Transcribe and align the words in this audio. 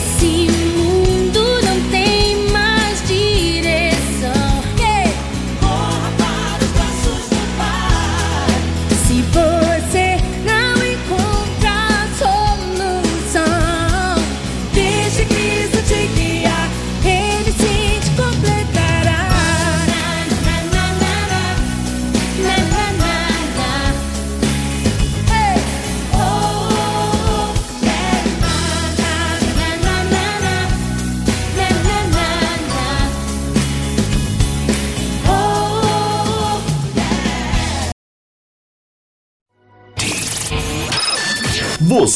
sim. 0.00 0.89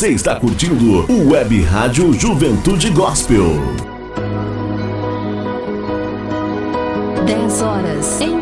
Você 0.04 0.10
está 0.10 0.36
curtindo 0.36 1.10
o 1.10 1.30
Web 1.30 1.62
Rádio 1.62 2.12
Juventude 2.12 2.90
Gospel. 2.90 3.54
10 7.24 7.62
horas 7.62 8.20
em 8.20 8.33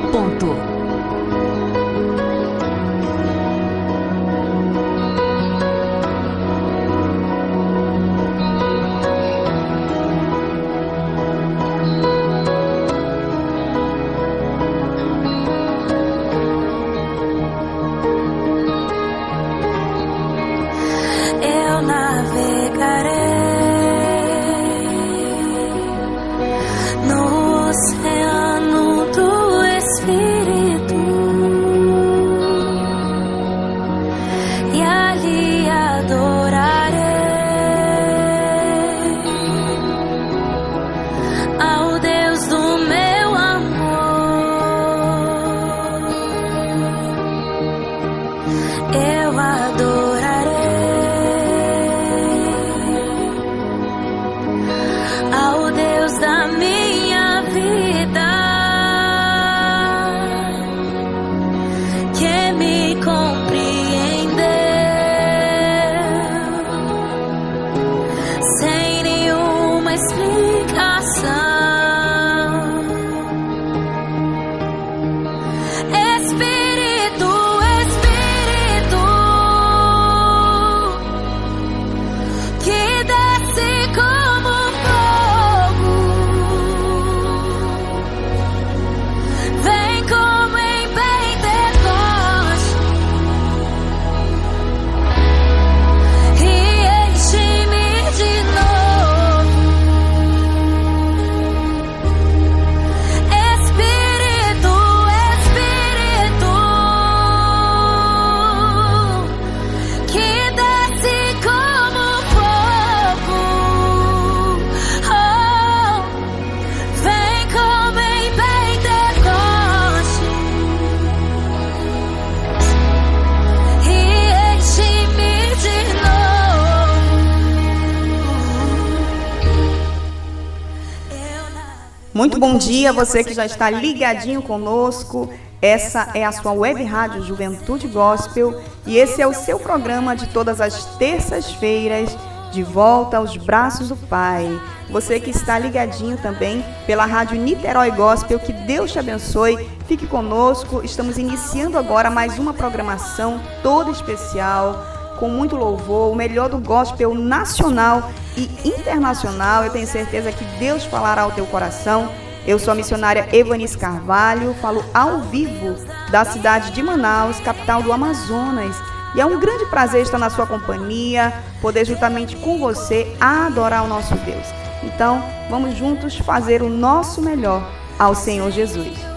bom 132.52 132.58
dia, 132.58 132.92
você 132.92 133.24
que 133.24 133.32
já 133.32 133.46
está 133.46 133.70
ligadinho 133.70 134.42
conosco. 134.42 135.32
Essa 135.62 136.10
é 136.12 136.22
a 136.22 136.30
sua 136.30 136.52
web 136.52 136.84
rádio 136.84 137.22
Juventude 137.22 137.88
Gospel 137.88 138.60
e 138.86 138.98
esse 138.98 139.22
é 139.22 139.26
o 139.26 139.32
seu 139.32 139.58
programa 139.58 140.14
de 140.14 140.26
todas 140.26 140.60
as 140.60 140.84
terças-feiras, 140.96 142.14
de 142.52 142.62
volta 142.62 143.16
aos 143.16 143.38
braços 143.38 143.88
do 143.88 143.96
Pai. 143.96 144.46
Você 144.90 145.18
que 145.18 145.30
está 145.30 145.58
ligadinho 145.58 146.18
também 146.18 146.62
pela 146.86 147.06
rádio 147.06 147.40
Niterói 147.40 147.90
Gospel, 147.90 148.38
que 148.38 148.52
Deus 148.52 148.92
te 148.92 148.98
abençoe. 148.98 149.56
Fique 149.88 150.06
conosco. 150.06 150.82
Estamos 150.84 151.16
iniciando 151.16 151.78
agora 151.78 152.10
mais 152.10 152.38
uma 152.38 152.52
programação 152.52 153.40
toda 153.62 153.90
especial 153.90 154.92
com 155.18 155.28
muito 155.28 155.56
louvor, 155.56 156.12
o 156.12 156.14
melhor 156.14 156.50
do 156.50 156.58
gospel 156.58 157.14
nacional 157.14 158.10
e 158.36 158.50
internacional. 158.68 159.64
Eu 159.64 159.70
tenho 159.70 159.86
certeza 159.86 160.32
que 160.32 160.44
Deus 160.58 160.84
falará 160.84 161.22
ao 161.22 161.32
teu 161.32 161.46
coração. 161.46 162.10
Eu 162.44 162.58
sou 162.58 162.72
a 162.72 162.74
missionária 162.74 163.28
Evanis 163.32 163.76
Carvalho, 163.76 164.52
falo 164.54 164.84
ao 164.92 165.20
vivo 165.20 165.76
da 166.10 166.24
cidade 166.24 166.72
de 166.72 166.82
Manaus, 166.82 167.38
capital 167.38 167.82
do 167.82 167.92
Amazonas. 167.92 168.76
E 169.14 169.20
é 169.20 169.26
um 169.26 169.38
grande 169.38 169.66
prazer 169.66 170.02
estar 170.02 170.18
na 170.18 170.28
sua 170.28 170.46
companhia, 170.46 171.32
poder 171.60 171.84
juntamente 171.84 172.34
com 172.36 172.58
você 172.58 173.14
adorar 173.20 173.84
o 173.84 173.88
nosso 173.88 174.16
Deus. 174.16 174.46
Então, 174.82 175.22
vamos 175.48 175.76
juntos 175.76 176.18
fazer 176.18 176.62
o 176.62 176.68
nosso 176.68 177.22
melhor 177.22 177.62
ao 177.96 178.14
Senhor 178.14 178.50
Jesus. 178.50 179.11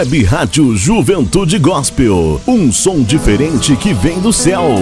Web 0.00 0.24
Rádio 0.24 0.74
Juventude 0.74 1.58
Gospel. 1.58 2.40
Um 2.46 2.72
som 2.72 3.02
diferente 3.02 3.76
que 3.76 3.92
vem 3.92 4.18
do 4.18 4.32
céu. 4.32 4.76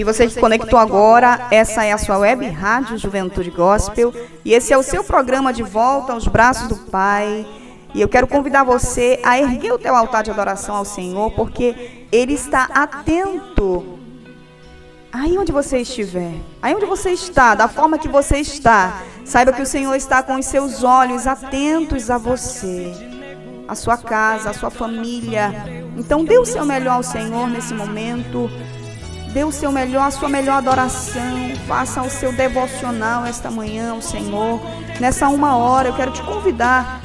E 0.00 0.04
você 0.04 0.26
que 0.26 0.40
conectou 0.40 0.78
agora, 0.78 1.48
essa 1.50 1.84
é 1.84 1.92
a 1.92 1.98
sua 1.98 2.16
web 2.16 2.48
rádio 2.48 2.96
Juventude 2.96 3.50
Gospel. 3.50 4.14
E 4.42 4.54
esse 4.54 4.72
é 4.72 4.78
o 4.78 4.82
seu 4.82 5.04
programa 5.04 5.52
de 5.52 5.62
volta 5.62 6.14
aos 6.14 6.26
braços 6.26 6.68
do 6.68 6.76
Pai. 6.90 7.46
E 7.94 8.00
eu 8.00 8.08
quero 8.08 8.26
convidar 8.26 8.64
você 8.64 9.20
a 9.22 9.38
erguer 9.38 9.74
o 9.74 9.78
teu 9.78 9.94
altar 9.94 10.22
de 10.22 10.30
adoração 10.30 10.74
ao 10.74 10.86
Senhor, 10.86 11.30
porque 11.32 12.06
Ele 12.10 12.32
está 12.32 12.70
atento. 12.72 13.98
Aí 15.12 15.36
onde 15.36 15.52
você 15.52 15.80
estiver, 15.80 16.32
aí 16.62 16.74
onde 16.74 16.86
você 16.86 17.10
está, 17.10 17.54
da 17.54 17.68
forma 17.68 17.98
que 17.98 18.08
você 18.08 18.38
está, 18.38 19.02
saiba 19.22 19.52
que 19.52 19.60
o 19.60 19.66
Senhor 19.66 19.94
está 19.94 20.22
com 20.22 20.36
os 20.36 20.46
seus 20.46 20.82
olhos 20.82 21.26
atentos 21.26 22.08
a 22.08 22.16
você, 22.16 22.90
a 23.68 23.74
sua 23.74 23.98
casa, 23.98 24.48
a 24.48 24.54
sua 24.54 24.70
família. 24.70 25.52
Então 25.94 26.24
dê 26.24 26.38
o 26.38 26.46
seu 26.46 26.64
melhor 26.64 26.94
ao 26.94 27.02
Senhor 27.02 27.46
nesse 27.48 27.74
momento. 27.74 28.48
Dê 29.32 29.44
o 29.44 29.52
seu 29.52 29.70
melhor, 29.70 30.08
a 30.08 30.10
sua 30.10 30.28
melhor 30.28 30.56
adoração. 30.56 31.54
Faça 31.66 32.02
o 32.02 32.10
seu 32.10 32.32
devocional 32.32 33.24
esta 33.24 33.48
manhã 33.48 33.92
ao 33.92 34.02
Senhor. 34.02 34.60
Nessa 34.98 35.28
uma 35.28 35.56
hora, 35.56 35.88
eu 35.88 35.94
quero 35.94 36.10
te 36.10 36.22
convidar. 36.22 37.00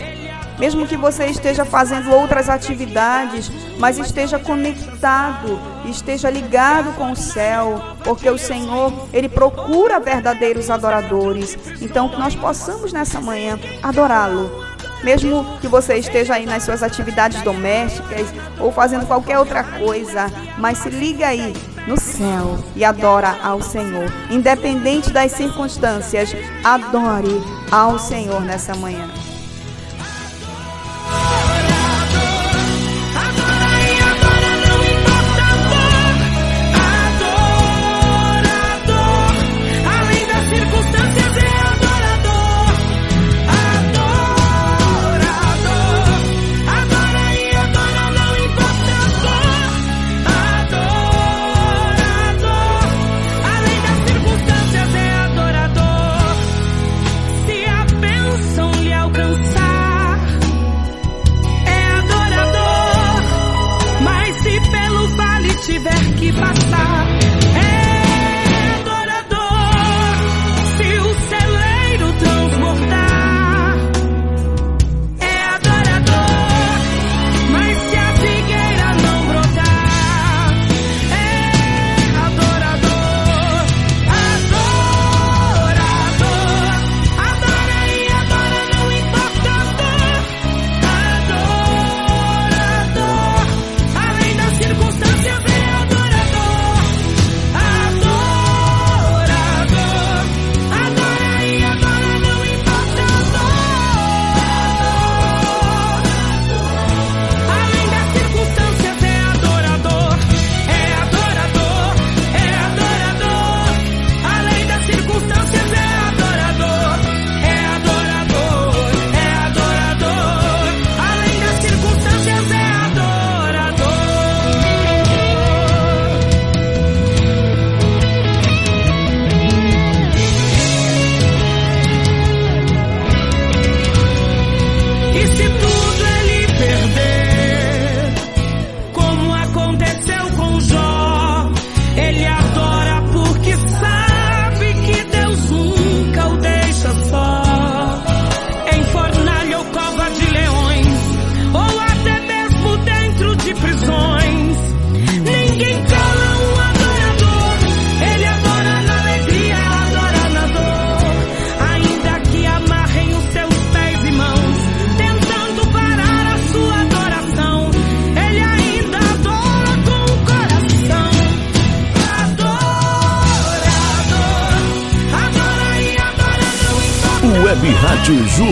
Mesmo 0.57 0.87
que 0.87 0.97
você 0.97 1.25
esteja 1.25 1.65
fazendo 1.65 2.11
outras 2.11 2.49
atividades, 2.49 3.51
mas 3.77 3.99
esteja 3.99 4.39
conectado, 4.39 5.59
esteja 5.85 6.29
ligado 6.29 6.95
com 6.95 7.11
o 7.11 7.15
céu, 7.15 7.79
porque 8.03 8.29
o 8.29 8.37
Senhor, 8.37 8.91
Ele 9.13 9.29
procura 9.29 9.99
verdadeiros 9.99 10.69
adoradores. 10.69 11.57
Então, 11.81 12.09
que 12.09 12.17
nós 12.17 12.35
possamos 12.35 12.91
nessa 12.91 13.21
manhã 13.21 13.59
adorá-lo 13.83 14.65
mesmo 15.03 15.45
que 15.61 15.67
você 15.67 15.97
esteja 15.97 16.33
aí 16.33 16.47
nas 16.47 16.63
suas 16.63 16.81
atividades 16.81 17.39
domésticas 17.43 18.27
ou 18.59 18.71
fazendo 18.71 19.05
qualquer 19.05 19.37
outra 19.37 19.63
coisa, 19.63 20.31
mas 20.57 20.79
se 20.79 20.89
liga 20.89 21.27
aí 21.27 21.53
no 21.87 21.97
céu 21.97 22.57
e 22.75 22.83
adora 22.83 23.37
ao 23.43 23.61
Senhor. 23.61 24.11
Independente 24.29 25.11
das 25.11 25.31
circunstâncias, 25.31 26.31
adore 26.63 27.41
ao 27.71 27.99
Senhor 27.99 28.41
nessa 28.41 28.75
manhã. 28.75 29.07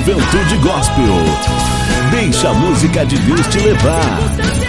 Juventude 0.06 0.58
Gospel. 0.58 1.06
Deixa 2.12 2.50
a 2.50 2.54
música 2.54 3.06
de 3.06 3.18
Deus 3.20 3.48
te 3.48 3.60
levar. 3.60 4.63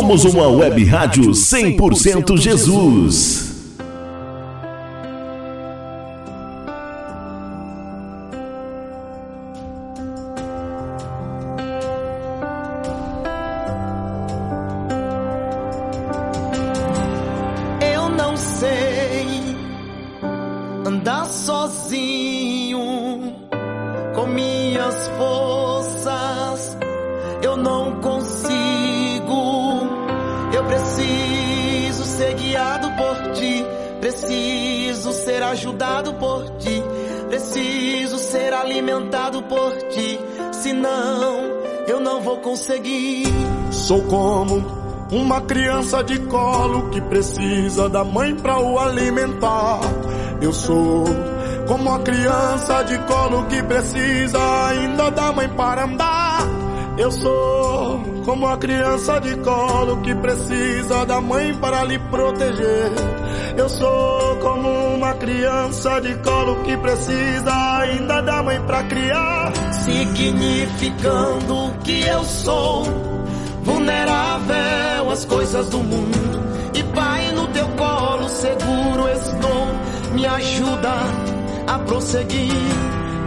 Somos 0.00 0.24
uma 0.24 0.48
web 0.48 0.82
rádio 0.82 1.24
100% 1.32 2.38
Jesus. 2.38 3.49
Sou 43.90 44.02
como 44.02 44.64
uma 45.10 45.40
criança 45.40 46.00
de 46.04 46.16
colo 46.20 46.90
que 46.90 47.00
precisa 47.00 47.88
da 47.88 48.04
mãe 48.04 48.36
para 48.36 48.56
o 48.56 48.78
alimentar. 48.78 49.80
Eu 50.40 50.52
sou 50.52 51.04
como 51.66 51.92
a 51.92 51.98
criança 51.98 52.84
de 52.84 52.96
colo 52.98 53.46
que 53.46 53.60
precisa 53.64 54.38
ainda 54.68 55.10
da 55.10 55.32
mãe 55.32 55.48
para 55.48 55.86
andar. 55.86 56.46
Eu 56.96 57.10
sou 57.10 58.00
como 58.24 58.46
a 58.46 58.56
criança 58.58 59.18
de 59.18 59.34
colo 59.38 59.96
que 60.02 60.14
precisa 60.14 61.04
da 61.04 61.20
mãe 61.20 61.52
para 61.56 61.82
lhe 61.82 61.98
proteger. 61.98 62.92
Eu 63.56 63.68
sou 63.68 64.36
como 64.36 64.68
uma 64.94 65.14
criança 65.14 66.00
de 66.00 66.14
colo 66.18 66.62
que 66.62 66.76
precisa 66.76 67.78
ainda 67.80 68.22
da 68.22 68.40
mãe 68.40 68.60
para 68.60 68.84
criar. 68.84 69.52
Significando 69.72 71.72
que 71.82 72.02
eu 72.02 72.22
sou 72.22 73.09
vulnerável 73.70 75.10
às 75.10 75.24
coisas 75.24 75.68
do 75.68 75.78
mundo. 75.78 76.40
E 76.74 76.82
pai, 76.82 77.32
no 77.32 77.46
teu 77.48 77.68
colo 77.68 78.28
seguro 78.28 79.08
estou. 79.08 80.14
Me 80.14 80.26
ajuda 80.26 80.92
a 81.66 81.78
prosseguir. 81.78 82.50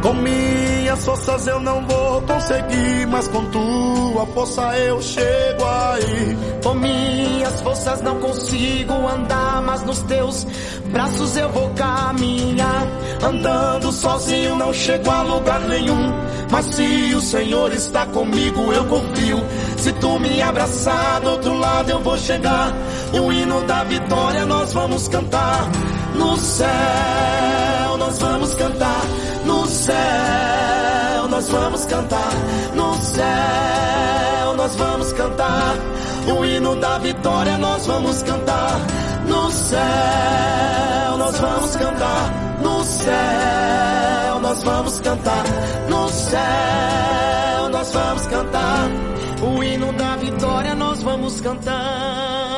Com 0.01 0.13
minhas 0.15 1.05
forças 1.05 1.47
eu 1.47 1.61
não 1.61 1.85
vou 1.87 2.21
conseguir, 2.23 3.07
mas 3.07 3.25
com 3.29 3.45
tua 3.45 4.25
força 4.33 4.77
eu 4.77 5.01
chego 5.01 5.63
aí. 5.63 6.37
Com 6.61 6.73
minhas 6.73 7.61
forças 7.61 8.01
não 8.01 8.19
consigo 8.19 8.93
andar, 9.07 9.61
mas 9.61 9.81
nos 9.85 9.99
teus 9.99 10.45
braços 10.91 11.37
eu 11.37 11.49
vou 11.51 11.69
caminhar. 11.69 12.85
Andando 13.23 13.91
sozinho 13.91 14.55
não 14.55 14.73
chego 14.73 15.09
a 15.09 15.21
lugar 15.21 15.61
nenhum, 15.61 16.13
mas 16.51 16.65
se 16.65 17.13
o 17.15 17.21
Senhor 17.21 17.71
está 17.73 18.05
comigo 18.07 18.73
eu 18.73 18.85
confio. 18.85 19.43
Se 19.77 19.91
tu 19.93 20.19
me 20.19 20.41
abraçar 20.41 21.21
do 21.21 21.29
outro 21.31 21.57
lado 21.57 21.89
eu 21.89 21.99
vou 22.01 22.17
chegar. 22.17 22.73
O 23.13 23.31
hino 23.31 23.61
da 23.65 23.83
vitória 23.83 24.45
nós 24.45 24.73
vamos 24.73 25.07
cantar 25.07 25.69
no 26.15 26.35
céu, 26.37 27.97
nós 27.97 28.19
vamos 28.19 28.53
cantar 28.55 29.01
no 29.45 29.67
céu 29.67 30.73
nós 31.33 31.49
vamos 31.49 31.85
cantar, 31.85 32.31
no 32.75 32.95
céu 32.95 34.53
nós 34.55 34.75
vamos 34.75 35.11
cantar. 35.13 35.75
O 36.27 36.45
hino 36.45 36.75
da 36.75 36.99
vitória 36.99 37.57
nós 37.57 37.85
vamos 37.87 38.21
cantar. 38.23 38.79
No 39.27 39.51
céu 39.51 41.17
nós 41.17 41.39
vamos 41.39 41.75
cantar. 41.75 42.52
No 42.63 42.83
céu 42.83 44.39
nós 44.41 44.63
vamos 44.63 44.99
cantar. 45.01 45.43
No 45.89 46.09
céu 46.09 47.69
nós 47.69 47.93
vamos 47.93 48.27
cantar. 48.27 48.89
O 49.41 49.63
hino 49.63 49.91
da 49.93 50.15
vitória 50.15 50.73
nós 50.73 51.03
vamos 51.03 51.41
cantar. 51.41 52.52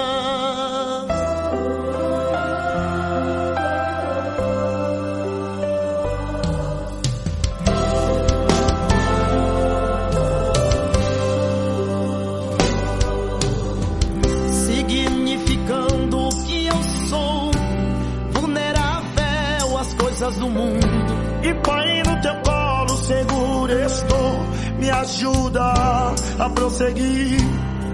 Ajuda 25.00 26.14
a 26.40 26.50
prosseguir. 26.50 27.40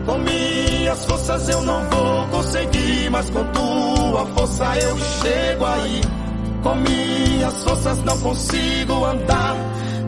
Com 0.06 0.18
minhas 0.18 1.06
forças 1.06 1.50
eu 1.50 1.62
não 1.62 1.90
vou 1.90 2.28
conseguir, 2.28 3.10
mas 3.12 3.30
com 3.30 3.44
tua 3.46 4.26
força 4.28 4.78
eu 4.78 4.98
chego 4.98 5.66
aí. 5.66 6.02
Com 6.64 6.76
minhas 6.76 7.64
forças 7.64 8.04
não 8.04 8.18
consigo 8.20 9.06
andar, 9.06 9.56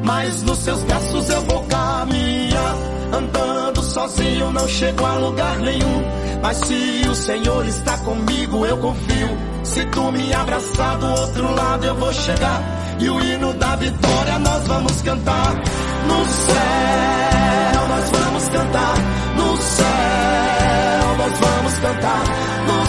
mas 0.03 0.43
nos 0.43 0.60
seus 0.60 0.83
braços 0.83 1.29
eu 1.29 1.41
vou 1.41 1.63
caminhar. 1.63 2.75
Andando 3.13 3.81
sozinho 3.83 4.51
não 4.51 4.67
chego 4.67 5.05
a 5.05 5.15
lugar 5.15 5.57
nenhum, 5.60 6.03
mas 6.41 6.57
se 6.57 7.07
o 7.07 7.15
Senhor 7.15 7.65
está 7.65 7.98
comigo 8.00 8.65
eu 8.65 8.77
confio. 8.77 9.38
Se 9.63 9.86
tu 9.86 10.12
me 10.12 10.33
abraçar 10.33 10.98
do 10.98 11.07
outro 11.07 11.55
lado 11.55 11.86
eu 11.86 11.95
vou 11.95 12.13
chegar. 12.13 12.62
E 13.00 13.10
o 13.10 13.19
hino 13.19 13.53
da 13.53 13.75
vitória 13.75 14.39
nós 14.39 14.67
vamos 14.67 15.01
cantar. 15.01 15.55
No 16.07 16.25
céu 16.25 17.88
nós 17.89 18.10
vamos 18.10 18.50
cantar. 18.50 18.95
No 19.36 19.57
céu 19.57 21.17
nós 21.17 21.39
vamos 21.39 21.74
cantar. 21.79 22.24
No 22.67 22.83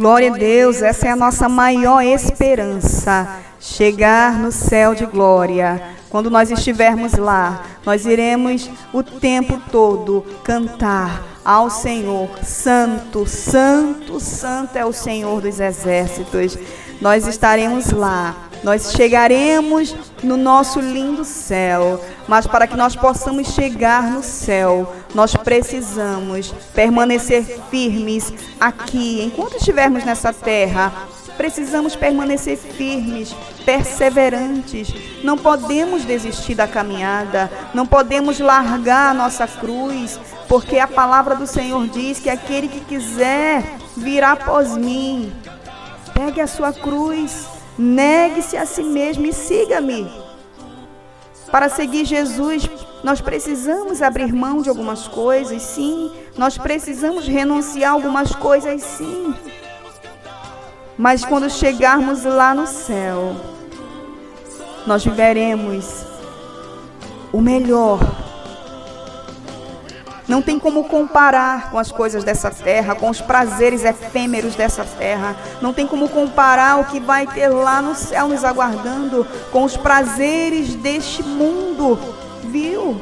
Glória 0.00 0.32
a 0.32 0.34
Deus, 0.34 0.80
essa 0.80 1.08
é 1.08 1.10
a 1.10 1.16
nossa 1.16 1.46
maior 1.46 2.02
esperança, 2.02 3.36
chegar 3.60 4.38
no 4.38 4.50
céu 4.50 4.94
de 4.94 5.04
glória. 5.04 5.78
Quando 6.08 6.30
nós 6.30 6.50
estivermos 6.50 7.12
lá, 7.12 7.66
nós 7.84 8.06
iremos 8.06 8.70
o 8.94 9.02
tempo 9.02 9.60
todo 9.70 10.24
cantar 10.42 11.22
ao 11.44 11.68
Senhor, 11.68 12.30
Santo, 12.42 13.26
Santo, 13.26 14.18
Santo 14.18 14.78
é 14.78 14.86
o 14.86 14.92
Senhor 14.92 15.42
dos 15.42 15.60
exércitos. 15.60 16.56
Nós 16.98 17.26
estaremos 17.26 17.90
lá 17.92 18.34
nós 18.62 18.92
chegaremos 18.92 19.96
no 20.22 20.36
nosso 20.36 20.80
lindo 20.80 21.24
céu, 21.24 22.02
mas 22.28 22.46
para 22.46 22.66
que 22.66 22.76
nós 22.76 22.94
possamos 22.94 23.48
chegar 23.48 24.02
no 24.10 24.22
céu, 24.22 24.94
nós 25.14 25.34
precisamos 25.34 26.52
permanecer 26.74 27.44
firmes 27.70 28.32
aqui, 28.60 29.22
enquanto 29.22 29.56
estivermos 29.56 30.04
nessa 30.04 30.32
terra. 30.32 30.92
Precisamos 31.36 31.96
permanecer 31.96 32.58
firmes, 32.58 33.34
perseverantes. 33.64 34.92
Não 35.24 35.38
podemos 35.38 36.04
desistir 36.04 36.54
da 36.54 36.68
caminhada, 36.68 37.50
não 37.72 37.86
podemos 37.86 38.38
largar 38.38 39.12
a 39.12 39.14
nossa 39.14 39.46
cruz, 39.46 40.20
porque 40.46 40.78
a 40.78 40.86
palavra 40.86 41.34
do 41.34 41.46
Senhor 41.46 41.86
diz 41.88 42.18
que 42.18 42.28
aquele 42.28 42.68
que 42.68 42.80
quiser 42.80 43.64
virá 43.96 44.32
após 44.32 44.76
mim. 44.76 45.32
Pegue 46.12 46.42
a 46.42 46.46
sua 46.46 46.74
cruz 46.74 47.46
Negue-se 47.80 48.58
a 48.58 48.66
si 48.66 48.82
mesmo 48.82 49.24
e 49.24 49.32
siga-me. 49.32 50.06
Para 51.50 51.70
seguir 51.70 52.04
Jesus, 52.04 52.68
nós 53.02 53.22
precisamos 53.22 54.02
abrir 54.02 54.34
mão 54.34 54.60
de 54.60 54.68
algumas 54.68 55.08
coisas, 55.08 55.62
sim. 55.62 56.12
Nós 56.36 56.58
precisamos 56.58 57.26
renunciar 57.26 57.92
a 57.92 57.94
algumas 57.94 58.34
coisas, 58.34 58.82
sim. 58.82 59.34
Mas 60.98 61.24
quando 61.24 61.48
chegarmos 61.48 62.22
lá 62.24 62.54
no 62.54 62.66
céu, 62.66 63.34
nós 64.86 65.02
viveremos 65.02 66.04
o 67.32 67.40
melhor 67.40 67.98
não 70.30 70.40
tem 70.40 70.60
como 70.60 70.84
comparar 70.84 71.72
com 71.72 71.78
as 71.78 71.90
coisas 71.90 72.22
dessa 72.22 72.52
terra, 72.52 72.94
com 72.94 73.10
os 73.10 73.20
prazeres 73.20 73.84
efêmeros 73.84 74.54
dessa 74.54 74.84
terra. 74.84 75.34
Não 75.60 75.72
tem 75.72 75.88
como 75.88 76.08
comparar 76.08 76.78
o 76.78 76.84
que 76.84 77.00
vai 77.00 77.26
ter 77.26 77.48
lá 77.48 77.82
no 77.82 77.96
céu 77.96 78.28
nos 78.28 78.44
aguardando 78.44 79.26
com 79.50 79.64
os 79.64 79.76
prazeres 79.76 80.76
deste 80.76 81.24
mundo. 81.24 81.98
Viu? 82.44 83.00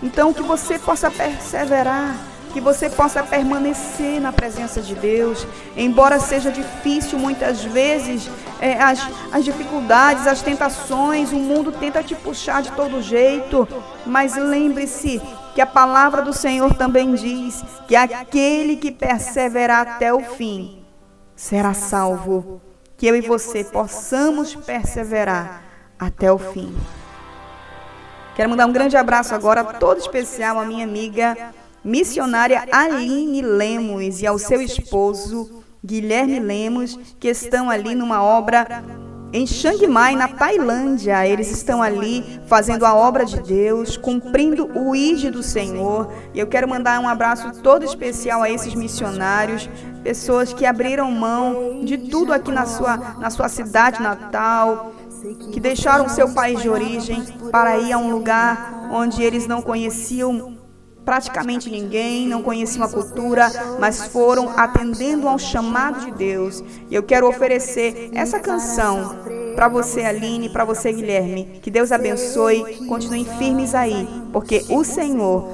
Então 0.00 0.32
que 0.32 0.40
você 0.40 0.78
possa 0.78 1.10
perseverar, 1.10 2.14
que 2.52 2.60
você 2.60 2.88
possa 2.88 3.24
permanecer 3.24 4.20
na 4.20 4.32
presença 4.32 4.80
de 4.80 4.94
Deus, 4.94 5.44
embora 5.76 6.20
seja 6.20 6.52
difícil 6.52 7.18
muitas 7.18 7.64
vezes, 7.64 8.30
é, 8.60 8.80
as, 8.80 9.04
as 9.32 9.44
dificuldades, 9.44 10.28
as 10.28 10.42
tentações, 10.42 11.32
o 11.32 11.36
mundo 11.36 11.72
tenta 11.72 12.04
te 12.04 12.14
puxar 12.14 12.62
de 12.62 12.70
todo 12.70 13.02
jeito, 13.02 13.66
mas 14.06 14.36
lembre-se 14.36 15.20
que 15.56 15.60
a 15.62 15.66
palavra 15.66 16.20
do 16.20 16.34
Senhor 16.34 16.74
também 16.74 17.14
diz 17.14 17.64
que 17.88 17.96
aquele 17.96 18.76
que 18.76 18.92
perseverar 18.92 19.88
até 19.88 20.12
o 20.12 20.20
fim 20.20 20.84
será 21.34 21.72
salvo. 21.72 22.60
Que 22.94 23.06
eu 23.06 23.16
e 23.16 23.22
você 23.22 23.64
possamos 23.64 24.54
perseverar 24.54 25.62
até 25.98 26.30
o 26.30 26.36
fim. 26.36 26.76
Quero 28.34 28.50
mandar 28.50 28.66
um 28.66 28.72
grande 28.72 28.98
abraço 28.98 29.34
agora, 29.34 29.64
todo 29.64 29.96
especial, 29.96 30.58
à 30.58 30.66
minha 30.66 30.84
amiga 30.84 31.54
missionária 31.82 32.66
Aline 32.70 33.40
Lemos 33.40 34.20
e 34.20 34.26
ao 34.26 34.38
seu 34.38 34.60
esposo 34.60 35.64
Guilherme 35.82 36.38
Lemos, 36.38 36.98
que 37.18 37.28
estão 37.28 37.70
ali 37.70 37.94
numa 37.94 38.22
obra 38.22 38.84
em 39.32 39.46
Chiang 39.46 39.86
Mai, 39.86 40.14
na 40.14 40.28
Tailândia. 40.28 41.26
Eles 41.26 41.50
estão 41.50 41.82
ali 41.82 42.24
fazendo 42.46 42.84
a 42.84 42.94
obra 42.94 43.24
de 43.24 43.40
Deus, 43.40 43.96
cumprindo 43.96 44.70
o 44.78 44.94
ID 44.94 45.30
do 45.30 45.42
Senhor. 45.42 46.12
E 46.32 46.40
eu 46.40 46.46
quero 46.46 46.68
mandar 46.68 47.00
um 47.00 47.08
abraço 47.08 47.62
todo 47.62 47.84
especial 47.84 48.42
a 48.42 48.50
esses 48.50 48.74
missionários, 48.74 49.68
pessoas 50.02 50.52
que 50.52 50.64
abriram 50.64 51.10
mão 51.10 51.84
de 51.84 51.98
tudo 51.98 52.32
aqui 52.32 52.50
na 52.50 52.66
sua, 52.66 52.96
na 52.96 53.30
sua 53.30 53.48
cidade 53.48 54.02
natal, 54.02 54.92
que 55.52 55.58
deixaram 55.58 56.08
seu 56.08 56.32
país 56.32 56.60
de 56.60 56.68
origem 56.68 57.22
para 57.50 57.78
ir 57.78 57.92
a 57.92 57.98
um 57.98 58.10
lugar 58.10 58.88
onde 58.90 59.22
eles 59.22 59.46
não 59.46 59.60
conheciam 59.60 60.55
praticamente 61.06 61.70
ninguém, 61.70 62.26
não 62.26 62.42
conheciam 62.42 62.84
a 62.84 62.88
cultura, 62.88 63.48
mas 63.78 64.08
foram 64.08 64.50
atendendo 64.58 65.28
ao 65.28 65.38
chamado 65.38 66.00
de 66.00 66.10
Deus. 66.10 66.62
E 66.90 66.94
eu 66.96 67.02
quero 67.04 67.28
oferecer 67.28 68.10
essa 68.12 68.40
canção 68.40 69.16
para 69.54 69.68
você, 69.68 70.02
Aline, 70.02 70.50
para 70.50 70.64
você, 70.64 70.92
Guilherme. 70.92 71.60
Que 71.62 71.70
Deus 71.70 71.92
abençoe, 71.92 72.84
continuem 72.88 73.24
firmes 73.24 73.72
aí, 73.72 74.06
porque 74.32 74.64
o 74.68 74.82
Senhor 74.82 75.48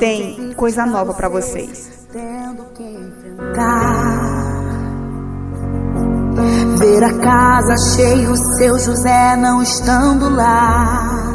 tem 0.00 0.54
coisa 0.54 0.86
nova 0.86 1.12
para 1.12 1.28
vocês. 1.28 2.08
Ver 6.78 7.04
a 7.04 7.18
casa 7.18 7.76
cheia, 7.94 8.30
o 8.30 8.36
seu 8.36 8.78
José 8.78 9.36
não 9.36 9.62
estando 9.62 10.30
lá. 10.30 11.33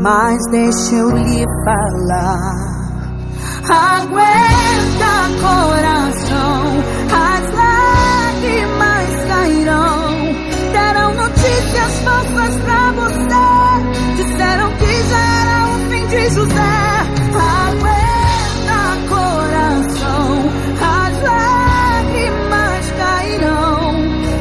Mas 0.00 0.38
deixa 0.50 0.94
eu 0.96 1.10
lhe 1.10 1.44
falar. 1.64 2.74
Aguenta, 3.68 5.14
coração, 5.40 6.62
as 7.10 7.44
lágrimas 7.54 9.24
cairão. 9.28 10.14
Deram 10.72 11.14
notícias 11.14 11.92
falsas 12.04 12.54
pra 12.62 12.92
você. 12.92 13.44
Disseram 14.16 14.70
que 14.76 14.92
já 15.08 15.22
era 15.40 15.66
o 15.66 15.78
fim 15.90 16.06
de 16.08 16.30
José. 16.30 16.74
Aguenta, 17.70 18.80
coração, 19.08 20.28
as 20.80 21.14
lágrimas 21.22 22.84
cairão. 22.98 23.80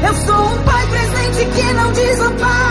Eu 0.07 0.15
sou 0.25 0.45
um 0.45 0.63
pai 0.63 0.87
presente 0.87 1.45
que 1.53 1.73
não 1.73 1.91
desampara 1.93 2.62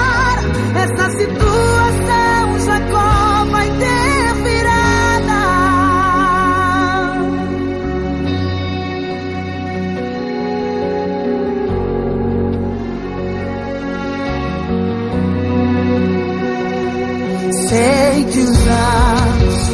Anos 18.69 19.71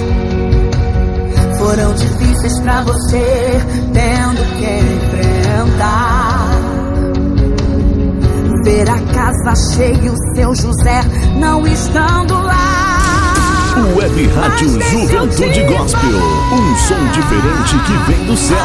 foram 1.59 1.95
difíceis 1.95 2.61
pra 2.61 2.83
você, 2.83 3.53
tendo 3.93 4.45
que 4.57 4.65
enfrentar 4.65 6.49
ver 8.69 8.89
a 8.91 9.01
casa 9.15 9.75
cheia, 9.75 10.13
o 10.13 10.35
seu 10.35 10.55
José 10.55 11.01
não 11.37 11.67
estando 11.67 12.35
lá. 12.35 13.35
Web 13.97 14.27
Rádio 14.27 14.69
Juventude 14.69 15.63
Gospel. 15.65 16.11
Um 16.53 16.77
som 16.77 17.07
diferente 17.13 17.79
que 17.87 18.11
vem 18.11 18.27
do 18.27 18.37
céu. 18.37 18.59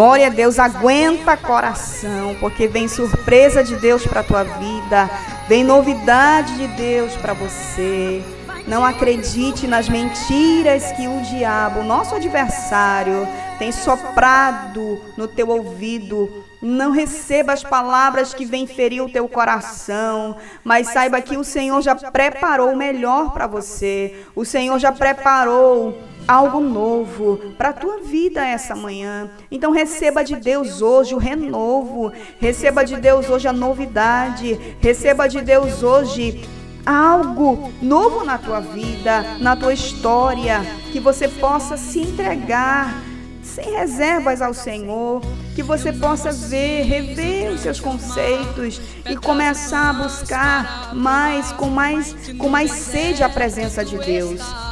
Glória 0.00 0.28
a 0.28 0.30
Deus, 0.30 0.58
aguenta 0.58 1.36
coração, 1.36 2.34
porque 2.40 2.66
vem 2.66 2.88
surpresa 2.88 3.62
de 3.62 3.76
Deus 3.76 4.06
para 4.06 4.20
a 4.20 4.24
tua 4.24 4.44
vida, 4.44 5.10
vem 5.46 5.62
novidade 5.62 6.56
de 6.56 6.68
Deus 6.68 7.14
para 7.16 7.34
você. 7.34 8.22
Não 8.66 8.82
acredite 8.82 9.66
nas 9.66 9.90
mentiras 9.90 10.90
que 10.92 11.06
o 11.06 11.20
diabo, 11.20 11.82
nosso 11.82 12.14
adversário, 12.14 13.28
tem 13.58 13.70
soprado 13.70 15.02
no 15.18 15.28
teu 15.28 15.50
ouvido. 15.50 16.46
Não 16.62 16.92
receba 16.92 17.52
as 17.52 17.62
palavras 17.62 18.32
que 18.32 18.46
vêm 18.46 18.66
ferir 18.66 19.02
o 19.02 19.12
teu 19.12 19.28
coração, 19.28 20.34
mas 20.64 20.88
saiba 20.88 21.20
que 21.20 21.36
o 21.36 21.44
Senhor 21.44 21.82
já 21.82 21.94
preparou 21.94 22.72
o 22.72 22.76
melhor 22.76 23.34
para 23.34 23.46
você. 23.46 24.24
O 24.34 24.46
Senhor 24.46 24.78
já 24.78 24.92
preparou 24.92 25.94
algo 26.30 26.60
novo 26.60 27.38
para 27.58 27.70
a 27.70 27.72
tua 27.72 27.98
vida 28.02 28.46
essa 28.46 28.76
manhã. 28.76 29.28
Então 29.50 29.72
receba 29.72 30.22
de 30.22 30.36
Deus 30.36 30.80
hoje 30.80 31.12
o 31.12 31.18
renovo, 31.18 32.12
receba 32.38 32.84
de 32.84 32.94
Deus 32.94 33.28
hoje 33.28 33.48
a 33.48 33.52
novidade, 33.52 34.76
receba 34.80 35.28
de 35.28 35.40
Deus 35.40 35.82
hoje 35.82 36.48
algo 36.86 37.72
novo 37.82 38.24
na 38.24 38.38
tua 38.38 38.60
vida, 38.60 39.38
na 39.40 39.56
tua 39.56 39.74
história, 39.74 40.60
que 40.92 41.00
você 41.00 41.26
possa 41.26 41.76
se 41.76 41.98
entregar 41.98 42.94
sem 43.42 43.72
reservas 43.72 44.40
ao 44.40 44.54
Senhor, 44.54 45.20
que 45.56 45.64
você 45.64 45.92
possa 45.92 46.30
ver, 46.30 46.84
rever 46.84 47.50
os 47.50 47.60
seus 47.60 47.80
conceitos 47.80 48.80
e 49.04 49.16
começar 49.16 49.90
a 49.90 49.94
buscar 49.94 50.94
mais 50.94 51.50
com 51.50 51.66
mais 51.66 52.14
com 52.38 52.48
mais 52.48 52.70
sede 52.70 53.24
a 53.24 53.28
presença 53.28 53.84
de 53.84 53.98
Deus. 53.98 54.69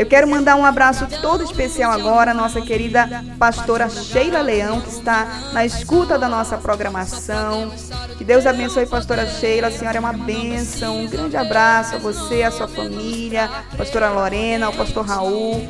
Eu 0.00 0.06
quero 0.06 0.26
mandar 0.26 0.56
um 0.56 0.64
abraço 0.64 1.06
todo 1.20 1.44
especial 1.44 1.92
agora 1.92 2.30
à 2.30 2.34
nossa 2.34 2.58
querida 2.62 3.22
pastora 3.38 3.86
Sheila 3.90 4.40
Leão, 4.40 4.80
que 4.80 4.88
está 4.88 5.26
na 5.52 5.66
escuta 5.66 6.18
da 6.18 6.26
nossa 6.26 6.56
programação. 6.56 7.70
Que 8.16 8.24
Deus 8.24 8.46
abençoe, 8.46 8.86
pastora 8.86 9.26
Sheila. 9.26 9.66
A 9.66 9.70
senhora 9.70 9.98
é 9.98 10.00
uma 10.00 10.14
bênção. 10.14 11.00
Um 11.00 11.06
grande 11.06 11.36
abraço 11.36 11.96
a 11.96 11.98
você, 11.98 12.42
a 12.42 12.50
sua 12.50 12.66
família, 12.66 13.44
a 13.44 13.76
pastora 13.76 14.08
Lorena, 14.08 14.68
ao 14.68 14.72
pastor 14.72 15.04
Raul. 15.04 15.68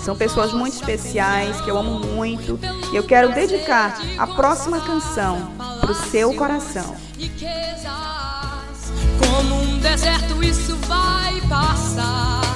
São 0.00 0.16
pessoas 0.16 0.52
muito 0.52 0.74
especiais 0.74 1.60
que 1.60 1.70
eu 1.70 1.78
amo 1.78 2.00
muito. 2.00 2.58
E 2.92 2.96
eu 2.96 3.04
quero 3.04 3.32
dedicar 3.32 3.96
a 4.18 4.26
próxima 4.26 4.80
canção 4.80 5.52
para 5.80 5.92
o 5.92 5.94
seu 5.94 6.34
coração. 6.34 6.96
Como 9.20 9.62
um 9.62 9.78
deserto, 9.78 10.42
isso 10.42 10.74
vai 10.88 11.40
passar 11.48 12.49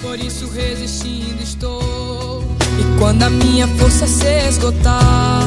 por 0.00 0.18
isso 0.18 0.48
resistindo 0.50 1.42
estou. 1.42 2.44
E 2.78 2.98
quando 2.98 3.22
a 3.22 3.30
minha 3.30 3.66
força 3.78 4.06
se 4.06 4.48
esgotar, 4.48 5.46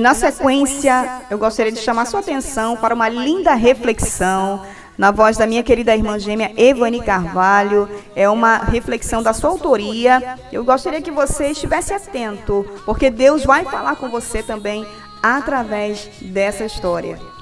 na 0.00 0.12
sequência, 0.12 1.22
eu 1.30 1.38
gostaria 1.38 1.70
de 1.70 1.78
chamar 1.78 2.06
sua 2.06 2.20
atenção 2.20 2.76
para 2.76 2.94
uma 2.94 3.08
linda 3.08 3.54
reflexão 3.54 4.64
na 4.98 5.10
voz 5.10 5.36
da 5.36 5.46
minha 5.46 5.62
querida 5.62 5.94
irmã 5.94 6.18
gêmea 6.18 6.52
Evani 6.56 7.02
Carvalho. 7.02 7.88
É 8.14 8.28
uma 8.28 8.58
reflexão 8.58 9.22
da 9.22 9.32
sua 9.32 9.50
autoria. 9.50 10.36
Eu 10.52 10.64
gostaria 10.64 11.00
que 11.00 11.10
você 11.10 11.48
estivesse 11.48 11.92
atento, 11.92 12.66
porque 12.84 13.10
Deus 13.10 13.44
vai 13.44 13.64
falar 13.64 13.96
com 13.96 14.08
você 14.08 14.42
também 14.42 14.86
através 15.22 16.10
dessa 16.20 16.64
história. 16.64 17.33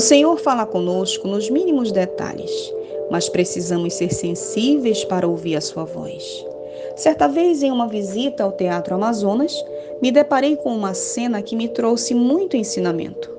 O 0.00 0.02
Senhor 0.02 0.38
fala 0.38 0.64
conosco 0.64 1.28
nos 1.28 1.50
mínimos 1.50 1.92
detalhes, 1.92 2.50
mas 3.10 3.28
precisamos 3.28 3.92
ser 3.92 4.10
sensíveis 4.10 5.04
para 5.04 5.28
ouvir 5.28 5.56
a 5.56 5.60
sua 5.60 5.84
voz. 5.84 6.42
Certa 6.96 7.28
vez, 7.28 7.62
em 7.62 7.70
uma 7.70 7.86
visita 7.86 8.42
ao 8.42 8.52
Teatro 8.52 8.94
Amazonas, 8.94 9.54
me 10.00 10.10
deparei 10.10 10.56
com 10.56 10.74
uma 10.74 10.94
cena 10.94 11.42
que 11.42 11.54
me 11.54 11.68
trouxe 11.68 12.14
muito 12.14 12.56
ensinamento. 12.56 13.30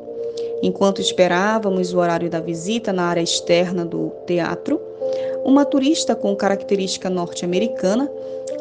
Enquanto 0.61 1.01
esperávamos 1.01 1.95
o 1.95 1.97
horário 1.97 2.29
da 2.29 2.39
visita 2.39 2.93
na 2.93 3.05
área 3.05 3.21
externa 3.21 3.83
do 3.83 4.11
teatro, 4.27 4.79
uma 5.43 5.65
turista 5.65 6.15
com 6.15 6.35
característica 6.35 7.09
norte-americana, 7.09 8.07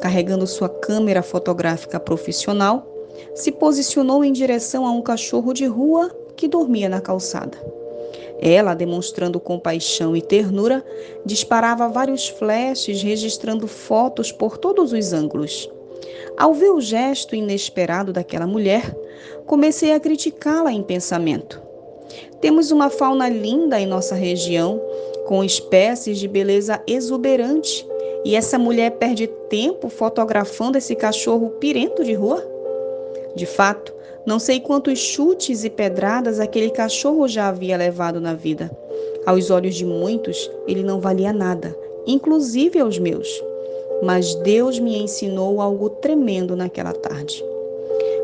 carregando 0.01 0.47
sua 0.47 0.71
câmera 0.71 1.23
fotográfica 1.23 2.01
profissional, 2.01 2.83
se 3.35 3.53
posicionou 3.53 4.25
em 4.25 4.33
direção 4.33 4.87
a 4.87 4.91
um 4.91 5.03
cachorro 5.03 5.53
de 5.53 5.67
rua 5.67 6.11
que 6.35 6.49
dormia 6.49 6.89
na 6.89 7.03
calçada. 7.03 7.59
Ela, 8.41 8.75
demonstrando 8.75 9.39
compaixão 9.39 10.17
e 10.17 10.23
ternura, 10.23 10.83
disparava 11.27 11.89
vários 11.89 12.29
flashes 12.29 13.03
registrando 13.03 13.67
fotos 13.67 14.33
por 14.33 14.57
todos 14.57 14.93
os 14.95 15.13
ângulos. 15.13 15.71
Ao 16.39 16.55
ver 16.55 16.71
o 16.71 16.81
gesto 16.81 17.37
inesperado 17.37 18.15
daquela 18.15 18.47
mulher, 18.47 18.97
comecei 19.45 19.93
a 19.93 20.01
criticá-la 20.01 20.73
em 20.73 20.83
pensamento. 20.83 21.61
Temos 22.41 22.71
uma 22.71 22.89
fauna 22.89 23.29
linda 23.29 23.79
em 23.79 23.87
nossa 23.87 24.15
região, 24.15 24.81
com 25.27 25.45
espécies 25.45 26.19
de 26.19 26.27
beleza 26.27 26.83
exuberante, 26.87 27.87
e 28.25 28.35
essa 28.35 28.59
mulher 28.59 28.93
perde 28.93 29.27
tempo 29.51 29.91
fotografando 29.91 30.79
esse 30.79 30.97
cachorro 30.97 31.51
pirento 31.61 32.03
de 32.03 32.15
rua? 32.15 32.43
De 33.35 33.45
fato, 33.45 33.95
não 34.31 34.39
sei 34.39 34.61
quantos 34.61 34.97
chutes 34.97 35.65
e 35.65 35.69
pedradas 35.69 36.39
aquele 36.39 36.71
cachorro 36.71 37.27
já 37.27 37.49
havia 37.49 37.77
levado 37.77 38.21
na 38.21 38.33
vida. 38.33 38.71
Aos 39.27 39.51
olhos 39.51 39.75
de 39.75 39.85
muitos, 39.85 40.49
ele 40.69 40.85
não 40.85 41.01
valia 41.01 41.33
nada, 41.33 41.77
inclusive 42.07 42.79
aos 42.79 42.97
meus. 42.97 43.29
Mas 44.05 44.37
Deus 44.37 44.79
me 44.79 44.97
ensinou 44.97 45.61
algo 45.61 45.91
tremendo 45.91 46.55
naquela 46.55 46.93
tarde. 46.93 47.45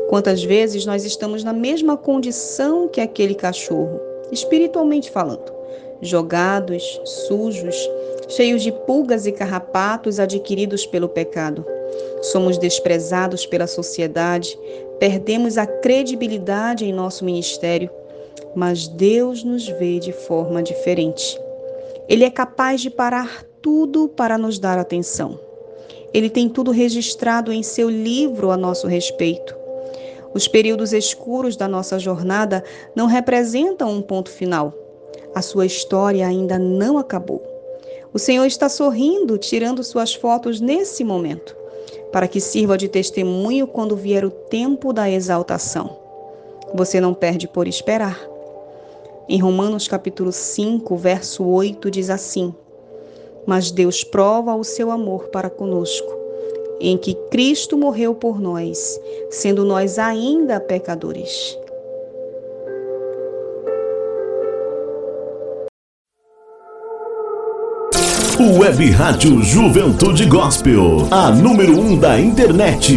Quantas 0.07 0.41
vezes 0.41 0.85
nós 0.85 1.03
estamos 1.03 1.43
na 1.43 1.51
mesma 1.51 1.97
condição 1.97 2.87
que 2.87 3.01
aquele 3.01 3.35
cachorro, 3.35 3.99
espiritualmente 4.31 5.11
falando, 5.11 5.51
jogados, 6.01 7.01
sujos, 7.27 7.75
cheios 8.29 8.63
de 8.63 8.71
pulgas 8.71 9.25
e 9.25 9.33
carrapatos 9.33 10.21
adquiridos 10.21 10.85
pelo 10.85 11.09
pecado. 11.09 11.65
Somos 12.21 12.57
desprezados 12.57 13.45
pela 13.45 13.67
sociedade, 13.67 14.57
perdemos 14.99 15.57
a 15.57 15.65
credibilidade 15.65 16.85
em 16.85 16.93
nosso 16.93 17.23
ministério, 17.23 17.89
mas 18.55 18.87
Deus 18.87 19.43
nos 19.43 19.67
vê 19.67 19.99
de 19.99 20.11
forma 20.11 20.63
diferente. 20.63 21.39
Ele 22.07 22.23
é 22.23 22.29
capaz 22.29 22.81
de 22.81 22.89
parar 22.89 23.43
tudo 23.61 24.07
para 24.07 24.37
nos 24.37 24.57
dar 24.59 24.77
atenção. 24.77 25.39
Ele 26.13 26.29
tem 26.29 26.49
tudo 26.49 26.71
registrado 26.71 27.51
em 27.51 27.61
seu 27.61 27.89
livro 27.89 28.49
a 28.49 28.57
nosso 28.57 28.87
respeito. 28.87 29.55
Os 30.33 30.47
períodos 30.47 30.93
escuros 30.93 31.55
da 31.55 31.67
nossa 31.67 31.99
jornada 31.99 32.63
não 32.95 33.07
representam 33.07 33.91
um 33.91 34.01
ponto 34.01 34.29
final. 34.29 34.73
A 35.35 35.41
sua 35.41 35.65
história 35.65 36.25
ainda 36.25 36.57
não 36.57 36.97
acabou. 36.97 37.43
O 38.13 38.19
Senhor 38.19 38.45
está 38.45 38.69
sorrindo, 38.69 39.37
tirando 39.37 39.83
suas 39.83 40.13
fotos 40.13 40.61
nesse 40.61 41.03
momento 41.03 41.56
para 42.11 42.27
que 42.27 42.39
sirva 42.39 42.77
de 42.77 42.87
testemunho 42.87 43.67
quando 43.67 43.95
vier 43.95 44.23
o 44.23 44.31
tempo 44.31 44.93
da 44.93 45.09
exaltação. 45.09 45.97
Você 46.73 46.99
não 46.99 47.13
perde 47.13 47.47
por 47.47 47.67
esperar. 47.67 48.19
Em 49.29 49.39
Romanos 49.39 49.87
capítulo 49.87 50.31
5, 50.31 50.95
verso 50.95 51.43
8 51.45 51.91
diz 51.91 52.09
assim: 52.09 52.53
Mas 53.45 53.71
Deus 53.71 54.03
prova 54.03 54.55
o 54.55 54.63
seu 54.63 54.91
amor 54.91 55.27
para 55.27 55.49
conosco, 55.49 56.11
em 56.79 56.97
que 56.97 57.13
Cristo 57.29 57.77
morreu 57.77 58.15
por 58.15 58.39
nós, 58.39 58.99
sendo 59.29 59.65
nós 59.65 59.99
ainda 59.99 60.59
pecadores. 60.59 61.57
Web 68.39 68.77
Rádio 68.95 69.41
Juventude 69.41 70.27
Gospel, 70.27 71.07
a 71.09 71.31
número 71.31 71.79
um 71.79 71.97
da 71.97 72.19
internet. 72.19 72.87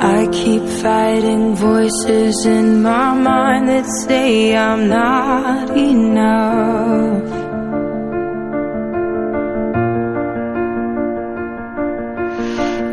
I 0.00 0.26
keep 0.32 0.62
fighting 0.82 1.54
voices 1.54 2.44
in 2.46 2.82
my 2.82 3.14
mind 3.14 3.68
that 3.68 3.86
say 4.04 4.56
I'm 4.56 4.88
not 4.88 5.70
enough. 5.76 7.22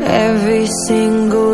Every 0.06 0.66
single 0.86 1.53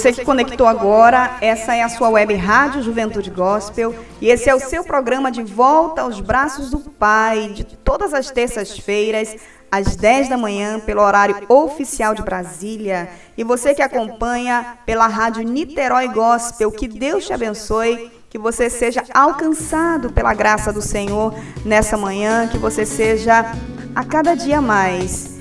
Você 0.00 0.12
que 0.14 0.24
conectou 0.24 0.66
agora, 0.66 1.36
essa 1.42 1.76
é 1.76 1.82
a 1.82 1.88
sua 1.90 2.08
web 2.08 2.34
rádio 2.34 2.82
Juventude 2.82 3.28
Gospel 3.28 3.94
e 4.18 4.30
esse 4.30 4.48
é 4.48 4.54
o 4.54 4.58
seu 4.58 4.82
programa 4.82 5.30
de 5.30 5.42
volta 5.42 6.00
aos 6.00 6.20
braços 6.20 6.70
do 6.70 6.78
Pai, 6.78 7.50
de 7.50 7.64
todas 7.64 8.14
as 8.14 8.30
terças-feiras, 8.30 9.36
às 9.70 9.96
10 9.96 10.30
da 10.30 10.38
manhã, 10.38 10.80
pelo 10.80 11.02
horário 11.02 11.36
oficial 11.50 12.14
de 12.14 12.22
Brasília. 12.22 13.10
E 13.36 13.44
você 13.44 13.74
que 13.74 13.82
acompanha 13.82 14.78
pela 14.86 15.06
rádio 15.06 15.42
Niterói 15.42 16.08
Gospel, 16.08 16.72
que 16.72 16.88
Deus 16.88 17.26
te 17.26 17.34
abençoe. 17.34 18.10
Que 18.30 18.38
você 18.38 18.70
seja 18.70 19.02
alcançado 19.12 20.12
pela 20.12 20.32
graça 20.32 20.72
do 20.72 20.80
Senhor 20.80 21.34
nessa 21.64 21.96
manhã, 21.96 22.46
que 22.46 22.56
você 22.56 22.86
seja 22.86 23.52
a 23.92 24.04
cada 24.04 24.36
dia 24.36 24.60
mais 24.60 25.36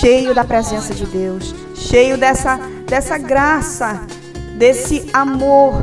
cheio 0.00 0.34
da 0.34 0.42
presença 0.42 0.94
de 0.94 1.04
Deus, 1.04 1.54
cheio 1.74 2.16
dessa 2.16 2.58
dessa 2.86 3.18
graça, 3.18 4.00
desse 4.56 5.08
amor 5.12 5.74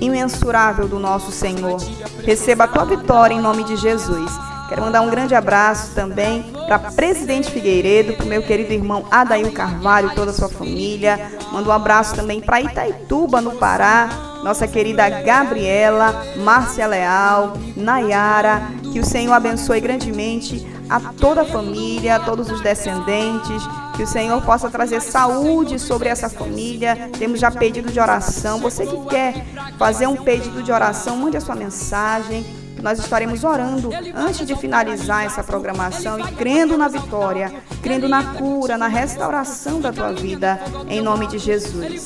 imensurável 0.00 0.86
do 0.86 0.98
nosso 0.98 1.30
Senhor. 1.32 1.80
Receba 2.24 2.64
a 2.64 2.68
tua 2.68 2.84
vitória 2.84 3.34
em 3.34 3.40
nome 3.40 3.64
de 3.64 3.76
Jesus. 3.76 4.30
Quero 4.68 4.82
mandar 4.82 5.00
um 5.00 5.10
grande 5.10 5.34
abraço 5.34 5.94
também 5.94 6.42
para 6.66 6.78
Presidente 6.78 7.50
Figueiredo, 7.50 8.14
para 8.14 8.26
o 8.26 8.28
meu 8.28 8.42
querido 8.42 8.72
irmão 8.72 9.06
Adail 9.10 9.52
Carvalho, 9.52 10.12
toda 10.14 10.32
a 10.32 10.34
sua 10.34 10.48
família. 10.48 11.30
Mando 11.52 11.68
um 11.68 11.72
abraço 11.72 12.16
também 12.16 12.40
para 12.40 12.60
Itaituba, 12.60 13.40
no 13.40 13.52
Pará, 13.52 14.08
nossa 14.42 14.66
querida 14.66 15.08
Gabriela, 15.08 16.24
Márcia 16.38 16.86
Leal, 16.86 17.56
Nayara. 17.76 18.62
Que 18.92 18.98
o 18.98 19.04
Senhor 19.04 19.32
abençoe 19.32 19.80
grandemente 19.80 20.66
a 20.90 20.98
toda 20.98 21.42
a 21.42 21.44
família, 21.44 22.16
a 22.16 22.20
todos 22.20 22.50
os 22.50 22.60
descendentes, 22.60 23.62
que 23.96 24.02
o 24.02 24.06
Senhor 24.06 24.42
possa 24.42 24.68
trazer 24.68 25.00
saúde 25.00 25.78
sobre 25.78 26.08
essa 26.08 26.28
família. 26.28 27.10
Temos 27.18 27.40
já 27.40 27.50
pedido 27.50 27.90
de 27.90 27.98
oração. 27.98 28.60
Você 28.60 28.86
que 28.86 29.06
quer 29.06 29.44
fazer 29.78 30.06
um 30.06 30.16
pedido 30.16 30.62
de 30.62 30.70
oração, 30.70 31.16
mande 31.16 31.36
a 31.36 31.40
sua 31.40 31.54
mensagem 31.54 32.65
nós 32.82 32.98
estaremos 32.98 33.44
orando 33.44 33.90
antes 34.14 34.46
de 34.46 34.54
finalizar 34.54 35.24
essa 35.24 35.42
programação 35.42 36.18
e 36.20 36.32
crendo 36.32 36.76
na 36.76 36.88
vitória, 36.88 37.52
crendo 37.82 38.08
na 38.08 38.22
cura, 38.34 38.76
na 38.76 38.86
restauração 38.86 39.80
da 39.80 39.92
tua 39.92 40.12
vida, 40.12 40.60
em 40.88 41.00
nome 41.00 41.26
de 41.26 41.38
Jesus. 41.38 41.84
Ele 41.84 41.98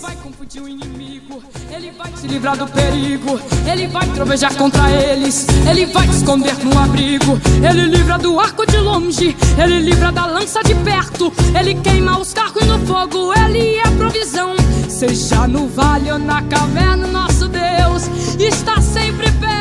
vai 1.92 2.12
te 2.12 2.26
livrar 2.26 2.56
do 2.56 2.66
perigo, 2.66 3.40
ele 3.70 3.86
vai 3.86 4.06
trovejar 4.08 4.54
contra 4.56 4.90
eles, 4.90 5.46
ele 5.68 5.86
vai 5.86 6.06
te 6.06 6.16
esconder 6.16 6.54
num 6.64 6.78
abrigo, 6.78 7.38
ele 7.68 7.86
livra 7.86 8.18
do 8.18 8.38
arco 8.38 8.66
de 8.66 8.76
longe, 8.78 9.36
ele 9.62 9.80
livra 9.80 10.10
da 10.10 10.26
lança 10.26 10.62
de 10.62 10.74
perto, 10.76 11.32
ele 11.58 11.74
queima 11.76 12.18
os 12.18 12.34
carros 12.34 12.66
no 12.66 12.78
fogo, 12.86 13.32
ele 13.34 13.76
é 13.76 13.90
provisão. 13.96 14.54
Seja 14.88 15.46
no 15.46 15.68
vale 15.68 16.10
ou 16.12 16.18
na 16.18 16.42
caverna, 16.42 17.06
nosso 17.06 17.48
Deus 17.48 18.08
está 18.38 18.80
sempre 18.80 19.30
perto. 19.32 19.59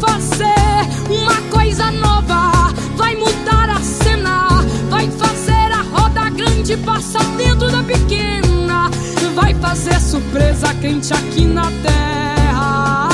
Fazer 0.00 0.88
uma 1.10 1.40
coisa 1.50 1.90
nova, 1.90 2.72
vai 2.96 3.14
mudar 3.16 3.70
a 3.70 3.80
cena, 3.80 4.48
vai 4.88 5.10
fazer 5.10 5.72
a 5.72 5.82
roda 5.82 6.30
grande 6.30 6.76
passar 6.78 7.24
dentro 7.36 7.70
da 7.70 7.82
pequena, 7.82 8.90
vai 9.34 9.54
fazer 9.54 10.00
surpresa 10.00 10.72
quente 10.74 11.12
aqui 11.12 11.44
na 11.44 11.70
terra. 11.82 13.08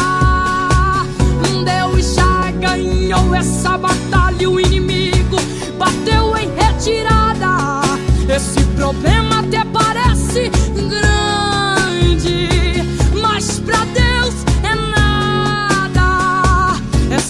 Deus 1.64 2.14
já 2.14 2.50
ganhou 2.52 3.34
essa 3.34 3.78
batalha, 3.78 4.50
o 4.50 4.60
inimigo 4.60 5.36
bateu 5.78 6.36
em 6.36 6.50
retirada. 6.54 7.82
Esse 8.28 8.62
problema 8.76 9.40
até 9.40 9.64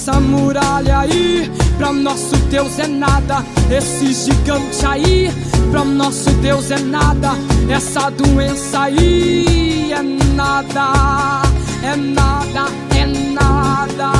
essa 0.04 0.20
muralha 0.20 0.98
aí, 0.98 1.50
pra 1.78 1.90
nosso 1.90 2.36
Deus 2.50 2.78
é 2.78 2.86
nada. 2.86 3.42
Esse 3.70 4.12
gigante 4.12 4.84
aí, 4.84 5.32
pra 5.70 5.82
nosso 5.82 6.28
Deus 6.42 6.70
é 6.70 6.78
nada. 6.78 7.30
Essa 7.70 8.10
doença 8.10 8.80
aí 8.80 9.92
é 9.92 10.02
nada, 10.02 11.40
é 11.82 11.96
nada, 11.96 12.66
é 12.94 13.06
nada. 13.32 14.10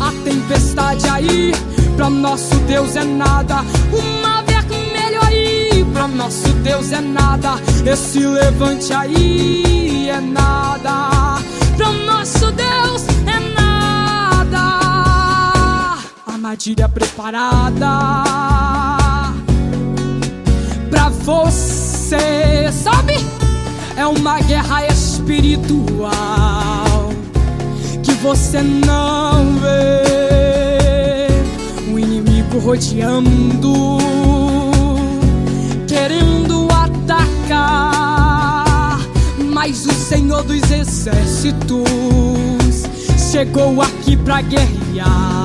A 0.00 0.12
tempestade 0.24 1.06
aí, 1.10 1.52
pra 1.94 2.08
nosso 2.08 2.54
Deus 2.60 2.96
é 2.96 3.04
nada. 3.04 3.56
O 3.92 4.22
mar 4.22 4.42
vermelho 4.44 5.20
aí, 5.26 5.84
pra 5.92 6.08
nosso 6.08 6.48
Deus 6.64 6.90
é 6.92 7.02
nada. 7.02 7.60
Esse 7.84 8.20
levante 8.20 8.94
aí 8.94 10.08
é 10.08 10.20
nada, 10.22 11.38
pra 11.76 11.92
nosso 11.92 12.50
Deus 12.52 13.07
armadilha 16.38 16.88
preparada 16.88 17.98
pra 20.88 21.08
você, 21.08 22.70
sabe? 22.72 23.14
É 23.96 24.06
uma 24.06 24.38
guerra 24.42 24.86
espiritual 24.86 26.12
que 28.04 28.12
você 28.22 28.62
não 28.62 29.56
vê. 29.56 31.26
O 31.92 31.98
inimigo 31.98 32.60
rodeando, 32.60 33.98
querendo 35.88 36.68
atacar, 36.70 37.80
mas 39.52 39.84
o 39.86 39.92
Senhor 39.92 40.44
dos 40.44 40.70
Exércitos 40.70 41.82
chegou 43.32 43.82
aqui 43.82 44.16
pra 44.16 44.40
guerrear. 44.40 45.37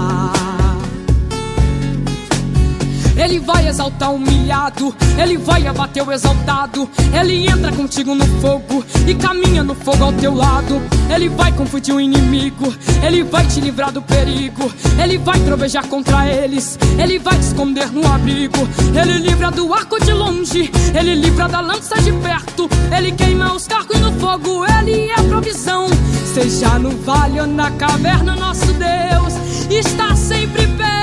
Ele 3.23 3.39
vai 3.39 3.69
exaltar 3.69 4.11
o 4.11 4.15
humilhado, 4.15 4.93
ele 5.17 5.37
vai 5.37 5.65
abater 5.65 6.05
o 6.05 6.11
exaltado. 6.11 6.89
Ele 7.17 7.47
entra 7.47 7.71
contigo 7.71 8.13
no 8.13 8.25
fogo 8.41 8.83
e 9.07 9.15
caminha 9.15 9.63
no 9.63 9.73
fogo 9.73 10.03
ao 10.03 10.11
teu 10.11 10.35
lado. 10.35 10.81
Ele 11.09 11.29
vai 11.29 11.49
confundir 11.53 11.95
o 11.95 12.01
inimigo, 12.01 12.73
ele 13.01 13.23
vai 13.23 13.45
te 13.47 13.61
livrar 13.61 13.93
do 13.93 14.01
perigo. 14.01 14.69
Ele 15.01 15.17
vai 15.17 15.39
trovejar 15.39 15.87
contra 15.87 16.27
eles, 16.27 16.77
ele 17.01 17.17
vai 17.17 17.35
te 17.35 17.43
esconder 17.43 17.89
no 17.93 18.05
abrigo. 18.05 18.67
Ele 18.93 19.19
livra 19.19 19.49
do 19.51 19.73
arco 19.73 19.97
de 20.03 20.11
longe, 20.11 20.69
ele 20.93 21.15
livra 21.15 21.47
da 21.47 21.61
lança 21.61 21.95
de 22.01 22.11
perto. 22.11 22.69
Ele 22.95 23.13
queima 23.13 23.53
os 23.53 23.65
carros 23.65 23.99
no 24.01 24.11
fogo, 24.19 24.65
ele 24.65 25.07
é 25.07 25.13
a 25.13 25.23
provisão. 25.23 25.87
Seja 26.33 26.77
no 26.77 26.89
vale 26.89 27.39
ou 27.39 27.47
na 27.47 27.71
caverna, 27.71 28.35
nosso 28.35 28.73
Deus 28.73 29.33
está 29.69 30.13
sempre 30.13 30.67
perto. 30.67 31.02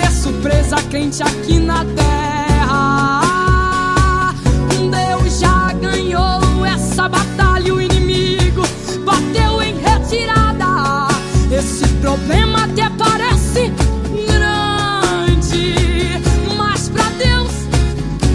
fazer 0.00 0.06
é 0.06 0.10
surpresa 0.10 0.76
quente 0.90 1.22
aqui 1.22 1.58
na 1.58 1.84
terra. 1.84 3.20
Deus 4.70 5.38
já 5.38 5.72
ganhou 5.74 6.64
essa 6.64 7.08
batalha, 7.08 7.74
o 7.74 7.80
inimigo 7.80 8.62
bateu 9.04 9.62
em 9.62 9.76
retirada. 9.78 11.08
Esse 11.52 11.86
problema 12.00 12.64
até 12.64 12.88
parece 12.90 13.72
grande, 14.26 15.74
mas 16.56 16.88
pra 16.88 17.04
Deus 17.10 17.52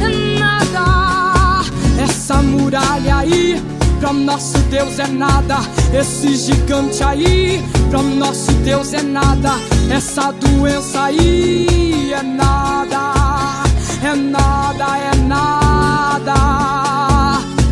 é 0.01 0.39
nada. 0.39 1.63
Essa 2.01 2.41
muralha 2.41 3.17
aí 3.17 3.74
nosso 4.15 4.57
Deus 4.69 4.99
é 4.99 5.07
nada, 5.07 5.57
esse 5.93 6.35
gigante 6.35 7.03
aí. 7.03 7.63
Pra 7.89 8.01
nosso 8.01 8.51
Deus 8.63 8.93
é 8.93 9.01
nada, 9.01 9.51
essa 9.89 10.31
doença 10.31 11.03
aí. 11.03 12.13
É 12.13 12.23
nada, 12.23 13.13
é 14.03 14.15
nada, 14.15 14.97
é 14.97 15.15
nada. 15.27 16.33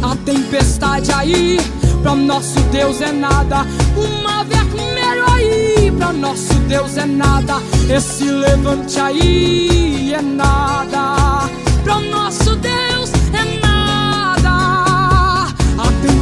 A 0.01 0.15
tempestade 0.25 1.11
aí. 1.11 1.59
Pra 2.01 2.15
nosso 2.15 2.59
Deus 2.71 2.99
é 2.99 3.13
nada, 3.13 3.65
uma 3.95 4.43
vermelho 4.43 5.25
aí. 5.31 5.91
Pra 5.97 6.11
nosso 6.11 6.53
Deus 6.67 6.97
é 6.97 7.05
nada, 7.05 7.61
esse 7.89 8.25
levante 8.25 8.99
aí 8.99 10.13
é 10.13 10.21
nada. 10.21 11.49
Pra 11.83 11.99
nosso 12.01 12.55
Deus 12.57 12.92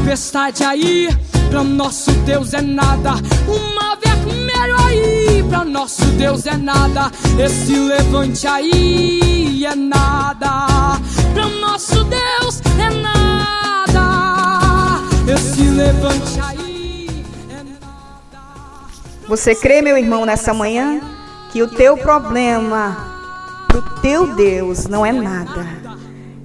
tempestade 0.02 0.64
aí, 0.64 1.10
pra 1.49 1.64
nosso 1.64 2.12
Deus 2.26 2.54
é 2.54 2.62
nada. 2.62 3.12
Uma 3.47 3.95
vermelho 3.95 4.76
aí, 4.84 5.43
pra 5.47 5.64
nosso 5.64 6.04
Deus 6.18 6.47
é 6.47 6.58
nada. 6.58 7.12
Esse 7.39 7.76
levante 7.76 8.47
aí 8.47 9.64
é 9.64 9.76
nada. 9.76 10.99
Pra 11.34 11.47
nosso 11.47 12.04
Deus 12.06 12.62
é 12.80 12.89
nada. 12.89 14.02
Esse 15.32 15.62
levante 15.62 16.41
aí 16.41 17.24
é 17.49 17.64
nada. 17.64 18.41
Você 19.28 19.54
crê, 19.54 19.84
meu 19.84 19.97
irmão, 19.97 20.26
nessa 20.26 20.52
manhã, 20.54 20.99
que 21.52 21.62
o 21.62 21.68
teu 21.68 21.95
problema 21.95 22.97
pro 23.68 23.82
teu 24.02 24.36
Deus 24.36 24.88
não 24.88 25.06
é 25.06 25.12
nada. 25.12 25.91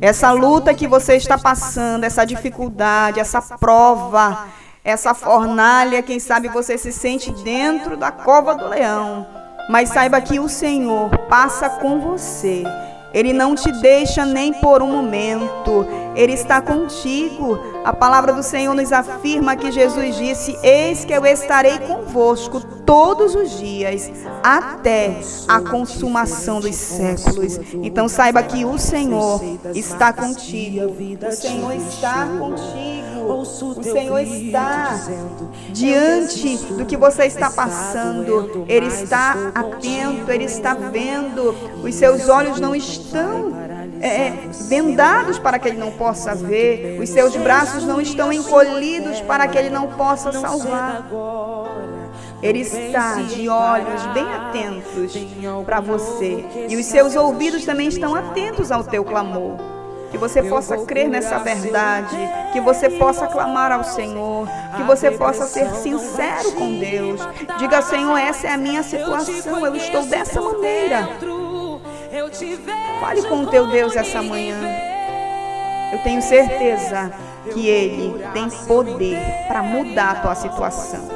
Essa 0.01 0.31
luta 0.31 0.75
que 0.75 0.87
você 0.87 1.17
está 1.17 1.39
passando, 1.39 2.05
essa 2.05 2.25
dificuldade, 2.25 3.19
essa 3.19 3.41
prova, 3.41 4.47
essa 4.85 5.15
fornalha, 5.15 6.03
quem 6.03 6.19
sabe 6.19 6.49
você 6.49 6.77
se 6.77 6.93
sente 6.93 7.33
dentro 7.43 7.97
da 7.97 8.11
cova 8.11 8.55
do 8.55 8.69
leão. 8.69 9.27
Mas 9.71 9.89
saiba 9.89 10.21
que 10.21 10.39
o 10.39 10.49
Senhor 10.49 11.11
passa 11.29 11.69
com 11.69 11.99
você. 11.99 12.63
Ele 13.13 13.33
não 13.33 13.55
te 13.55 13.73
deixa 13.73 14.27
nem 14.27 14.53
por 14.53 14.83
um 14.83 14.93
momento. 14.93 15.87
Ele 16.15 16.35
está 16.35 16.61
contigo. 16.61 17.59
A 17.83 17.93
palavra 17.93 18.33
do 18.33 18.43
Senhor 18.43 18.75
nos 18.75 18.93
afirma 18.93 19.57
que 19.57 19.73
Jesus 19.73 20.17
disse: 20.17 20.59
Eis 20.63 21.05
que 21.05 21.13
eu 21.13 21.25
estarei 21.25 21.79
convosco 21.79 22.61
todos 22.87 23.35
os 23.35 23.59
dias, 23.59 24.11
até 24.43 25.21
a 25.49 25.61
consumação 25.61 26.61
dos 26.61 26.77
séculos. 26.77 27.59
Então 27.83 28.09
saiba 28.09 28.43
que 28.43 28.65
o 28.65 28.79
Senhor 28.79 29.41
está 29.75 30.13
contigo. 30.13 30.95
O 31.29 31.33
Senhor 31.33 31.73
está 31.75 32.27
contigo. 32.27 33.07
O 33.27 33.45
Senhor 33.83 34.21
está 34.21 35.01
diante 35.73 36.57
do 36.59 36.87
que 36.87 36.97
você 36.97 37.25
está 37.25 37.51
passando. 37.51 38.65
Ele 38.69 38.87
está 38.87 39.51
atento, 39.53 40.31
ele 40.31 40.45
está 40.45 40.75
vendo. 40.75 41.55
Os 41.83 41.95
seus 41.97 42.29
olhos 42.29 42.61
não 42.61 42.75
estão 42.75 43.53
é, 44.01 44.33
vendados 44.69 45.39
para 45.39 45.59
que 45.59 45.69
ele 45.69 45.79
não 45.79 45.91
possa 45.91 46.35
ver. 46.35 47.01
Os 47.01 47.09
seus 47.09 47.35
braços 47.37 47.85
não 47.85 48.01
estão 48.01 48.33
encolhidos 48.33 49.21
para 49.23 49.49
que 49.49 49.59
ele 49.59 49.71
não 49.71 49.89
possa 49.89 50.33
salvar. 50.33 51.09
Ele 52.47 52.61
está 52.61 53.15
de 53.23 53.49
olhos 53.49 54.07
bem 54.15 54.25
atentos 54.25 55.13
para 55.65 55.81
você. 55.81 56.45
E 56.69 56.77
os 56.77 56.87
seus 56.87 57.17
ouvidos 57.17 57.65
também 57.65 57.89
estão 57.89 58.15
atentos 58.15 58.71
ao 58.71 58.85
teu 58.85 59.05
clamor. 59.05 59.57
Que 60.11 60.17
você 60.17 60.43
possa 60.43 60.79
crer 60.79 61.09
nessa 61.09 61.39
verdade, 61.39 62.17
que 62.53 62.61
você 62.61 62.89
possa 62.89 63.27
clamar 63.27 63.73
ao 63.73 63.83
Senhor, 63.83 64.49
que 64.77 64.83
você 64.85 65.11
possa 65.11 65.47
ser 65.47 65.69
sincero 65.75 66.53
com 66.53 66.79
Deus. 66.79 67.21
Diga, 67.59 67.83
Senhor, 67.83 68.17
essa 68.17 68.47
é 68.47 68.53
a 68.53 68.57
minha 68.57 68.85
situação, 68.85 69.67
eu 69.67 69.75
estou 69.75 70.07
dessa 70.07 70.41
maneira. 70.41 71.09
Fale 73.01 73.23
com 73.23 73.43
o 73.43 73.47
teu 73.49 73.67
Deus 73.67 73.97
essa 73.97 74.23
manhã. 74.23 74.57
Eu 75.93 75.99
tenho 76.05 76.23
certeza 76.23 77.13
que 77.53 77.69
Ele 77.69 78.25
tem 78.33 78.49
poder 78.67 79.19
para 79.49 79.63
mudar 79.63 80.11
a 80.11 80.15
tua 80.17 80.35
situação. 80.35 81.16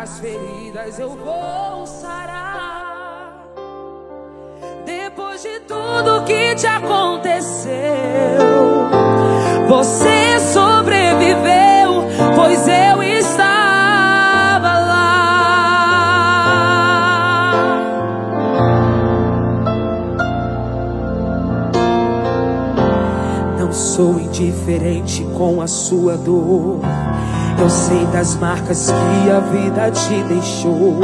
As 0.00 0.18
feridas 0.18 0.98
eu 0.98 1.10
vou 1.10 1.86
sarar. 1.86 3.44
Depois 4.86 5.42
de 5.42 5.60
tudo 5.60 6.24
que 6.24 6.54
te 6.54 6.66
aconteceu, 6.66 7.70
você 9.68 10.40
sobreviveu, 10.40 12.08
pois 12.34 12.66
eu 12.66 13.02
estava 13.02 14.78
lá. 14.88 15.20
Não 23.58 23.70
sou 23.70 24.18
indiferente 24.18 25.26
com 25.36 25.60
a 25.60 25.66
sua 25.66 26.16
dor. 26.16 26.80
Eu 27.60 27.68
sei 27.68 28.06
das 28.06 28.36
marcas 28.36 28.86
que 28.86 29.30
a 29.30 29.40
vida 29.40 29.90
te 29.90 30.22
deixou. 30.24 30.98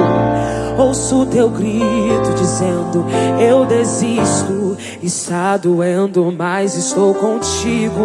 Ouço 0.78 1.26
teu 1.26 1.50
grito 1.50 2.34
dizendo: 2.36 3.04
Eu 3.38 3.66
desisto. 3.66 4.76
Está 5.02 5.56
doendo, 5.56 6.32
mas 6.36 6.76
estou 6.76 7.14
contigo. 7.14 8.02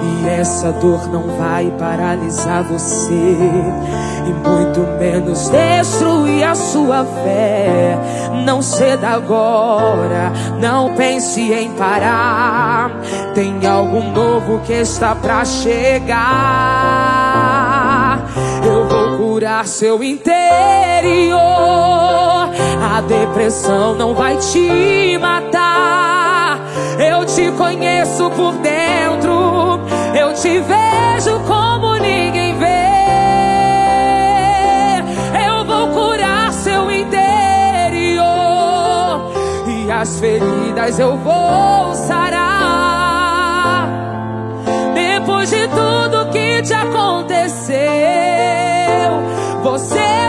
E 0.00 0.28
essa 0.28 0.72
dor 0.72 1.08
não 1.08 1.36
vai 1.36 1.72
paralisar 1.78 2.62
você, 2.64 3.12
e 3.14 4.48
muito 4.48 4.80
menos 4.98 5.48
destruir 5.48 6.44
a 6.44 6.54
sua 6.54 7.04
fé. 7.04 7.98
Não 8.44 8.62
ceda 8.62 9.08
agora, 9.08 10.32
não 10.60 10.94
pense 10.94 11.40
em 11.40 11.70
parar. 11.72 12.90
Tem 13.34 13.66
algo 13.66 14.02
novo 14.02 14.60
que 14.60 14.72
está 14.72 15.14
pra 15.14 15.44
chegar. 15.44 16.87
Curar 19.38 19.68
seu 19.68 20.02
interior. 20.02 21.38
A 22.82 23.00
depressão 23.06 23.94
não 23.94 24.12
vai 24.12 24.36
te 24.36 25.16
matar. 25.16 26.58
Eu 26.98 27.24
te 27.24 27.48
conheço 27.52 28.28
por 28.30 28.52
dentro. 28.54 29.78
Eu 30.12 30.34
te 30.34 30.58
vejo 30.58 31.38
como 31.46 31.98
ninguém 31.98 32.58
vê. 32.58 32.66
Eu 35.46 35.64
vou 35.64 35.86
curar 35.90 36.52
seu 36.52 36.90
interior. 36.90 38.24
E 39.68 39.88
as 39.88 40.18
feridas 40.18 40.98
eu 40.98 41.16
vou 41.16 41.94
sarar. 41.94 42.28
Depois 44.96 45.48
de 45.48 45.68
tudo 45.68 46.28
que 46.32 46.60
te 46.62 46.74
aconteceu, 46.74 47.78
você 49.78 50.27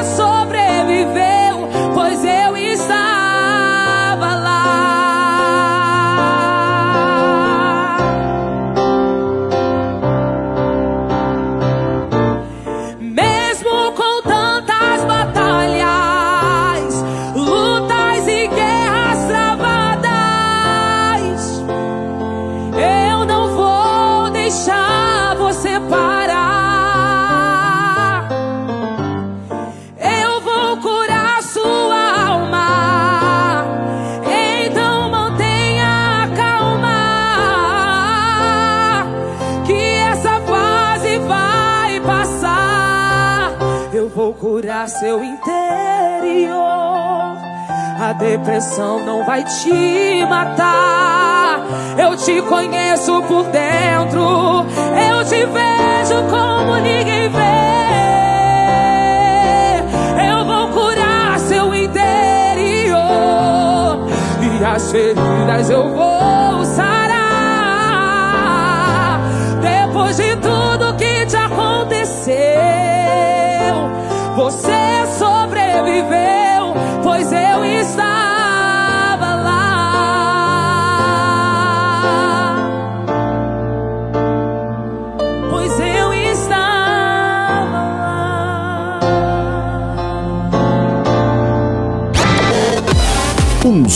depressão 48.20 49.05
não 49.05 49.26
vai 49.26 49.43
te 49.43 50.26
matar. 50.30 51.65
Eu 51.97 52.15
te 52.17 52.41
conheço 52.41 53.24
por 53.24 53.45
dentro. 53.45 54.65
Eu 55.09 55.24
te 55.24 55.45
vejo 55.45 56.24
como 56.30 56.76
ninguém 56.76 57.30
vê. 57.30 57.39
Eu 60.30 60.45
vou 60.45 60.67
curar 60.70 61.39
seu 61.39 61.74
interior. 61.74 62.99
E 64.41 64.65
as 64.65 64.91
feridas 64.91 65.70
eu 65.70 65.89
vou 65.89 66.09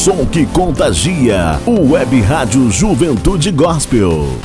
som 0.04 0.26
que 0.26 0.46
contagia. 0.48 1.62
O 1.66 1.94
Web 1.94 2.20
Rádio 2.24 2.70
Juventude 2.70 3.52
Gospel. 3.52 4.38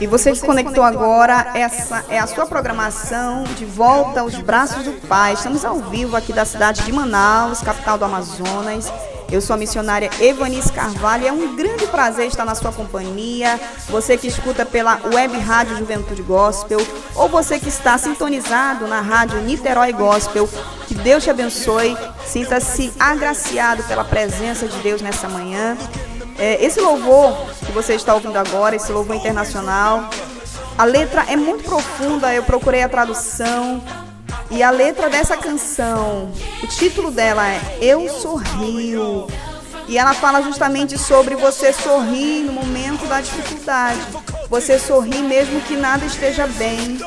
E 0.00 0.06
você 0.06 0.30
que 0.30 0.38
se 0.38 0.46
conectou 0.46 0.82
agora, 0.82 1.52
essa 1.54 2.02
é 2.08 2.18
a 2.18 2.26
sua 2.26 2.46
programação 2.46 3.44
de 3.44 3.66
volta 3.66 4.20
aos 4.20 4.34
braços 4.36 4.82
do 4.82 4.92
Pai. 5.06 5.34
Estamos 5.34 5.62
ao 5.62 5.76
vivo 5.76 6.16
aqui 6.16 6.32
da 6.32 6.46
cidade 6.46 6.82
de 6.84 6.90
Manaus, 6.90 7.60
capital 7.60 7.98
do 7.98 8.06
Amazonas. 8.06 8.90
Eu 9.30 9.42
sou 9.42 9.52
a 9.52 9.56
missionária 9.58 10.08
Evanice 10.18 10.72
Carvalho 10.72 11.24
e 11.24 11.28
é 11.28 11.32
um 11.32 11.54
grande 11.54 11.86
prazer 11.86 12.26
estar 12.28 12.46
na 12.46 12.54
sua 12.54 12.72
companhia. 12.72 13.60
Você 13.90 14.16
que 14.16 14.26
escuta 14.26 14.64
pela 14.64 14.98
Web 15.12 15.38
Rádio 15.38 15.76
Juventude 15.76 16.22
Gospel 16.22 16.80
ou 17.14 17.28
você 17.28 17.60
que 17.60 17.68
está 17.68 17.98
sintonizado 17.98 18.88
na 18.88 19.02
Rádio 19.02 19.38
Niterói 19.42 19.92
Gospel, 19.92 20.48
que 20.88 20.94
Deus 20.94 21.22
te 21.22 21.28
abençoe. 21.28 21.94
Sinta-se 22.24 22.90
agraciado 22.98 23.82
pela 23.84 24.02
presença 24.02 24.66
de 24.66 24.78
Deus 24.78 25.02
nessa 25.02 25.28
manhã. 25.28 25.76
É, 26.38 26.64
esse 26.64 26.80
louvor 26.80 27.36
que 27.70 27.74
você 27.74 27.94
está 27.94 28.14
ouvindo 28.14 28.36
agora, 28.36 28.74
esse 28.74 28.90
louvor 28.90 29.14
internacional, 29.14 30.10
a 30.76 30.84
letra 30.84 31.24
é 31.28 31.36
muito 31.36 31.62
profunda. 31.62 32.34
Eu 32.34 32.42
procurei 32.42 32.82
a 32.82 32.88
tradução 32.88 33.80
e 34.50 34.60
a 34.60 34.70
letra 34.70 35.08
dessa 35.08 35.36
canção, 35.36 36.32
o 36.62 36.66
título 36.66 37.12
dela 37.12 37.46
é 37.48 37.60
Eu 37.80 38.08
Sorrio. 38.08 39.28
E 39.86 39.96
ela 39.96 40.12
fala 40.14 40.42
justamente 40.42 40.98
sobre 40.98 41.36
você 41.36 41.72
sorrir 41.72 42.42
no 42.42 42.52
momento 42.52 43.06
da 43.06 43.20
dificuldade. 43.20 44.00
Você 44.48 44.78
sorrir 44.78 45.22
mesmo 45.22 45.60
que 45.62 45.76
nada 45.76 46.04
esteja 46.04 46.46
bem. 46.46 46.98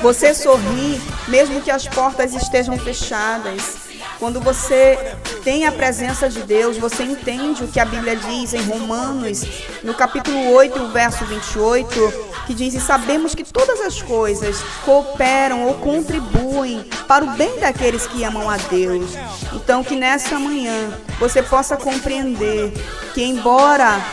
Você 0.00 0.32
sorrir 0.32 1.00
mesmo 1.28 1.60
que 1.60 1.70
as 1.70 1.86
portas 1.86 2.34
estejam 2.34 2.78
fechadas. 2.78 3.89
Quando 4.20 4.38
você 4.38 5.16
tem 5.42 5.66
a 5.66 5.72
presença 5.72 6.28
de 6.28 6.42
Deus, 6.42 6.76
você 6.76 7.02
entende 7.02 7.64
o 7.64 7.68
que 7.68 7.80
a 7.80 7.86
Bíblia 7.86 8.14
diz 8.14 8.52
em 8.52 8.60
Romanos, 8.60 9.46
no 9.82 9.94
capítulo 9.94 10.52
8, 10.52 10.78
o 10.78 10.88
verso 10.90 11.24
28, 11.24 12.12
que 12.46 12.52
diz: 12.52 12.74
E 12.74 12.80
sabemos 12.80 13.34
que 13.34 13.42
todas 13.42 13.80
as 13.80 14.02
coisas 14.02 14.62
cooperam 14.84 15.64
ou 15.66 15.74
contribuem 15.76 16.84
para 17.08 17.24
o 17.24 17.30
bem 17.30 17.58
daqueles 17.58 18.06
que 18.06 18.22
amam 18.22 18.50
a 18.50 18.58
Deus. 18.58 19.12
Então, 19.54 19.82
que 19.82 19.96
nessa 19.96 20.38
manhã 20.38 20.92
você 21.18 21.42
possa 21.42 21.78
compreender 21.78 22.74
que, 23.14 23.24
embora 23.24 24.04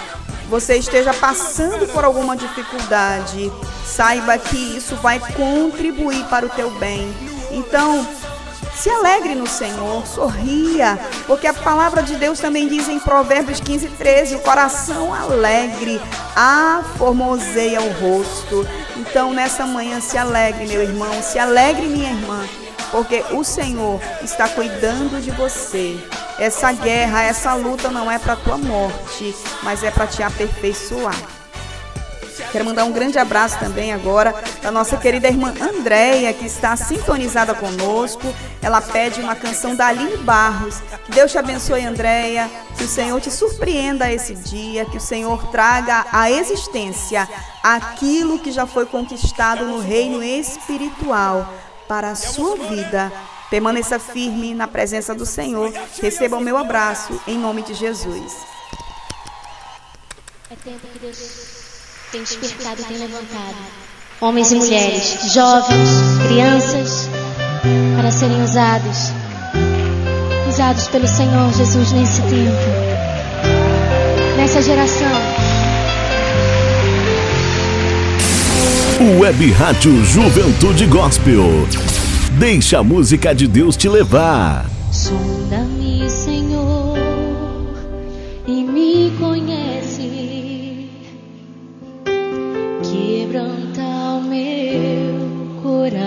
você 0.48 0.78
esteja 0.78 1.14
passando 1.14 1.86
por 1.92 2.06
alguma 2.06 2.38
dificuldade, 2.38 3.52
saiba 3.86 4.38
que 4.38 4.78
isso 4.78 4.96
vai 4.96 5.20
contribuir 5.20 6.24
para 6.28 6.46
o 6.46 6.50
teu 6.50 6.72
bem. 6.72 7.14
Então, 7.52 8.08
se 8.78 8.90
alegre 8.90 9.34
no 9.34 9.48
Senhor, 9.48 10.06
sorria, 10.06 11.00
porque 11.26 11.48
a 11.48 11.54
palavra 11.54 12.04
de 12.04 12.16
Deus 12.16 12.40
também 12.40 12.68
diz 12.68 12.88
em 12.88 13.00
Provérbios 13.00 13.60
15, 13.60 13.88
13: 13.90 14.36
o 14.36 14.40
coração 14.40 15.14
alegre 15.14 16.00
aformoseia 16.36 17.82
o 17.82 17.92
rosto. 17.94 18.68
Então, 18.96 19.34
nessa 19.34 19.66
manhã, 19.66 20.00
se 20.00 20.18
alegre, 20.18 20.68
meu 20.68 20.84
irmão, 20.84 21.22
se 21.24 21.40
alegre, 21.40 21.88
minha 21.88 22.12
irmã, 22.12 22.46
porque 22.92 23.24
o 23.32 23.44
Senhor 23.44 24.00
está 24.22 24.48
cuidando 24.48 25.20
de 25.22 25.32
você. 25.32 25.98
Essa 26.38 26.72
guerra, 26.72 27.24
essa 27.24 27.56
luta 27.56 27.90
não 27.90 28.12
é 28.12 28.20
para 28.20 28.36
tua 28.36 28.60
morte, 28.60 29.36
mas 29.64 29.84
é 29.84 29.90
para 29.90 30.06
te 30.06 30.22
aperfeiçoar. 30.22 31.37
Quero 32.52 32.66
mandar 32.66 32.86
um 32.86 32.92
grande 32.92 33.18
abraço 33.18 33.60
também 33.60 33.94
agora 33.94 34.34
da 34.62 34.72
nossa 34.72 34.98
querida 34.98 35.28
irmã 35.28 35.54
Andréia, 35.60 36.34
que 36.34 36.46
está 36.46 36.76
sintonizada 36.76 37.54
conosco. 37.54 38.34
Ela 38.62 38.82
pede 38.82 39.22
uma 39.22 39.36
canção 39.36 39.76
da 39.76 39.88
Aline 39.88 40.18
Barros. 40.18 40.82
Que 41.06 41.12
Deus 41.12 41.32
te 41.32 41.38
abençoe, 41.38 41.86
Andréia. 41.86 42.50
Que 42.78 42.84
o 42.84 42.88
Senhor 42.88 43.20
te 43.20 43.32
surpreenda 43.32 44.12
esse 44.12 44.36
dia, 44.36 44.86
que 44.86 44.98
o 44.98 45.02
Senhor 45.02 45.48
traga 45.52 46.06
à 46.12 46.30
existência 46.30 47.28
aquilo 47.64 48.40
que 48.40 48.52
já 48.52 48.66
foi 48.66 48.86
conquistado 48.86 49.66
no 49.66 49.80
reino 49.80 50.24
espiritual 50.24 51.52
para 51.88 52.12
a 52.12 52.16
sua 52.16 52.56
vida. 52.56 53.12
Permaneça 53.50 53.98
firme 53.98 54.54
na 54.54 54.68
presença 54.68 55.16
do 55.16 55.26
Senhor. 55.26 55.74
Receba 56.02 56.38
o 56.38 56.42
meu 56.42 56.58
abraço 56.58 57.20
em 57.26 57.38
nome 57.38 57.64
de 57.64 57.74
Jesus. 57.74 58.34
É 60.50 60.56
tempo 60.56 60.88
que 60.88 61.00
Deus 61.00 61.57
tem 62.12 62.22
despertado 62.22 62.82
e 62.82 62.84
tem 62.86 62.98
levantado 62.98 63.56
homens 64.22 64.52
e 64.52 64.56
mulheres, 64.56 65.34
jovens, 65.34 65.90
crianças, 66.28 67.10
para 67.96 68.12
serem 68.12 68.44
usados, 68.44 69.12
usados 70.48 70.88
pelo 70.88 71.08
Senhor 71.08 71.54
Jesus 71.54 71.92
nesse 71.92 72.22
tempo, 72.22 72.52
nessa 74.38 74.62
geração. 74.62 75.08
Web 79.20 79.52
Rádio 79.52 80.04
Juventude 80.04 80.88
Gospel. 80.88 81.68
Deixa 82.40 82.80
a 82.80 82.84
música 82.84 83.36
de 83.36 83.48
Deus 83.48 83.78
te 83.78 83.88
levar. 83.88 84.66
Sonda-me, 84.92 86.10
Senhor, 86.10 86.37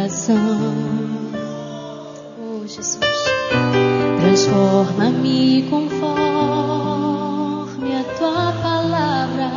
coração. 0.01 0.37
Oh, 2.39 2.67
Jesus, 2.67 2.99
transforma-me 4.19 5.67
conforme 5.69 6.11
a 7.97 8.05
tua 8.17 8.53
palavra 8.63 9.51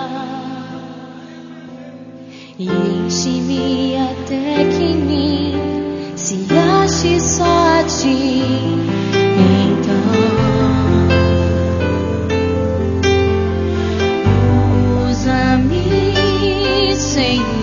e 2.60 2.68
enche-me 2.68 3.96
até 3.98 4.66
que 4.66 4.84
em 4.84 4.96
mim 4.96 5.54
se 6.18 6.46
ache 6.84 7.20
só 7.22 7.80
a 7.80 7.84
ti. 7.84 8.44
Então, 9.72 10.04
usa-me, 15.10 16.96
Senhor. 16.96 17.63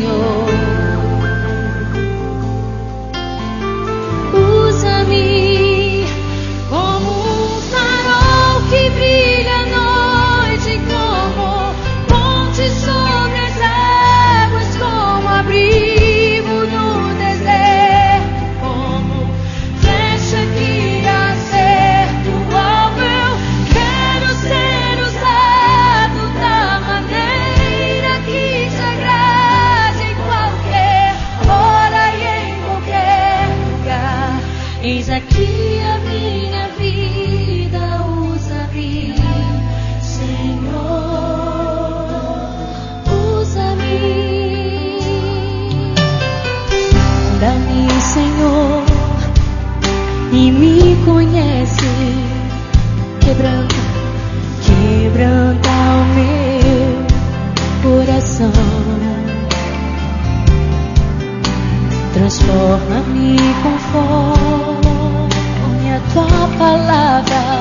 Eis 34.82 35.10
aqui 35.10 35.78
a 35.84 35.98
minha 35.98 36.68
vida, 36.78 38.02
usa-me, 38.32 39.14
Senhor, 40.00 40.80
usa-me. 43.38 44.98
Sonda-me, 46.80 47.90
Senhor, 48.00 48.84
e 50.32 50.50
me 50.50 50.96
conhece. 51.04 51.84
Quebranta, 53.20 53.76
quebranta 54.64 55.68
o 55.68 56.04
meu 56.14 57.04
coração. 57.82 58.50
Transforma-me 62.14 63.36
conforme 63.62 64.59
tua 66.08 66.48
palavra 66.58 67.59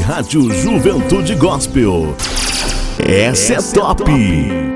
Rádio 0.00 0.50
Juventude 0.50 1.34
Gospel. 1.34 2.14
Essa, 2.98 3.54
é 3.54 3.56
Essa 3.56 3.76
é, 3.76 3.80
top. 3.80 4.02
é 4.02 4.06
top. 4.06 4.68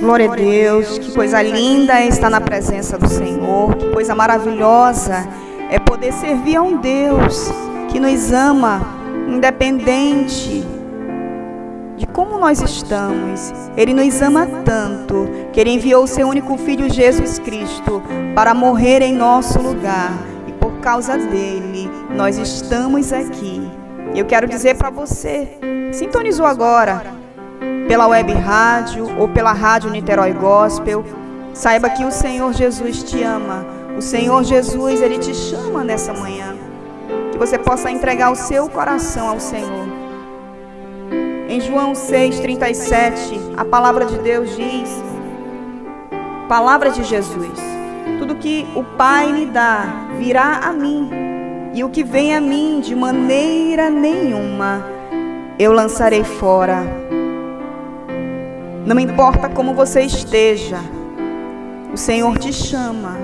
Glória 0.00 0.30
a 0.30 0.34
Deus, 0.34 0.98
que 0.98 1.12
coisa 1.12 1.42
linda 1.42 2.00
é 2.00 2.08
estar 2.08 2.30
na 2.30 2.40
presença 2.40 2.96
do 2.96 3.08
Senhor, 3.08 3.74
que 3.76 3.90
coisa 3.90 4.14
maravilhosa 4.14 5.28
é 5.70 5.78
poder 5.78 6.12
servir 6.12 6.56
a 6.56 6.62
um 6.62 6.78
Deus 6.78 7.50
que 7.90 8.00
nos 8.00 8.32
ama, 8.32 8.80
independente 9.28 10.77
como 12.18 12.36
nós 12.36 12.60
estamos. 12.60 13.54
Ele 13.76 13.94
nos 13.94 14.20
ama 14.20 14.44
tanto 14.64 15.28
que 15.52 15.60
ele 15.60 15.70
enviou 15.70 16.02
o 16.02 16.06
seu 16.08 16.26
único 16.26 16.58
filho 16.58 16.92
Jesus 16.92 17.38
Cristo 17.38 18.02
para 18.34 18.52
morrer 18.52 19.02
em 19.02 19.14
nosso 19.14 19.62
lugar 19.62 20.10
e 20.48 20.52
por 20.54 20.72
causa 20.80 21.16
dele 21.16 21.88
nós 22.16 22.36
estamos 22.36 23.12
aqui. 23.12 23.70
Eu 24.16 24.24
quero 24.24 24.48
dizer 24.48 24.74
para 24.74 24.90
você, 24.90 25.46
sintonizou 25.92 26.44
agora 26.44 27.04
pela 27.86 28.08
web 28.08 28.32
rádio 28.32 29.06
ou 29.16 29.28
pela 29.28 29.52
rádio 29.52 29.88
Niterói 29.88 30.32
Gospel, 30.32 31.04
saiba 31.54 31.88
que 31.88 32.04
o 32.04 32.10
Senhor 32.10 32.52
Jesus 32.52 33.04
te 33.04 33.22
ama. 33.22 33.64
O 33.96 34.02
Senhor 34.02 34.42
Jesus, 34.42 35.00
ele 35.00 35.18
te 35.18 35.32
chama 35.32 35.84
nessa 35.84 36.12
manhã. 36.12 36.56
Que 37.30 37.38
você 37.38 37.56
possa 37.56 37.92
entregar 37.92 38.32
o 38.32 38.36
seu 38.36 38.68
coração 38.68 39.28
ao 39.28 39.38
Senhor. 39.38 39.97
Em 41.48 41.62
João 41.62 41.94
6:37, 41.94 43.40
a 43.56 43.64
palavra 43.64 44.04
de 44.04 44.18
Deus 44.18 44.54
diz: 44.54 45.02
Palavra 46.46 46.90
de 46.90 47.02
Jesus. 47.02 47.58
Tudo 48.18 48.34
que 48.34 48.66
o 48.76 48.84
Pai 48.84 49.32
me 49.32 49.46
dá 49.46 49.86
virá 50.18 50.60
a 50.64 50.74
mim, 50.74 51.08
e 51.72 51.82
o 51.82 51.88
que 51.88 52.04
vem 52.04 52.34
a 52.34 52.40
mim 52.40 52.80
de 52.80 52.94
maneira 52.94 53.88
nenhuma 53.88 54.84
eu 55.58 55.72
lançarei 55.72 56.22
fora. 56.22 56.82
Não 58.84 58.98
importa 59.00 59.48
como 59.48 59.72
você 59.72 60.02
esteja, 60.02 60.78
o 61.90 61.96
Senhor 61.96 62.36
te 62.36 62.52
chama. 62.52 63.16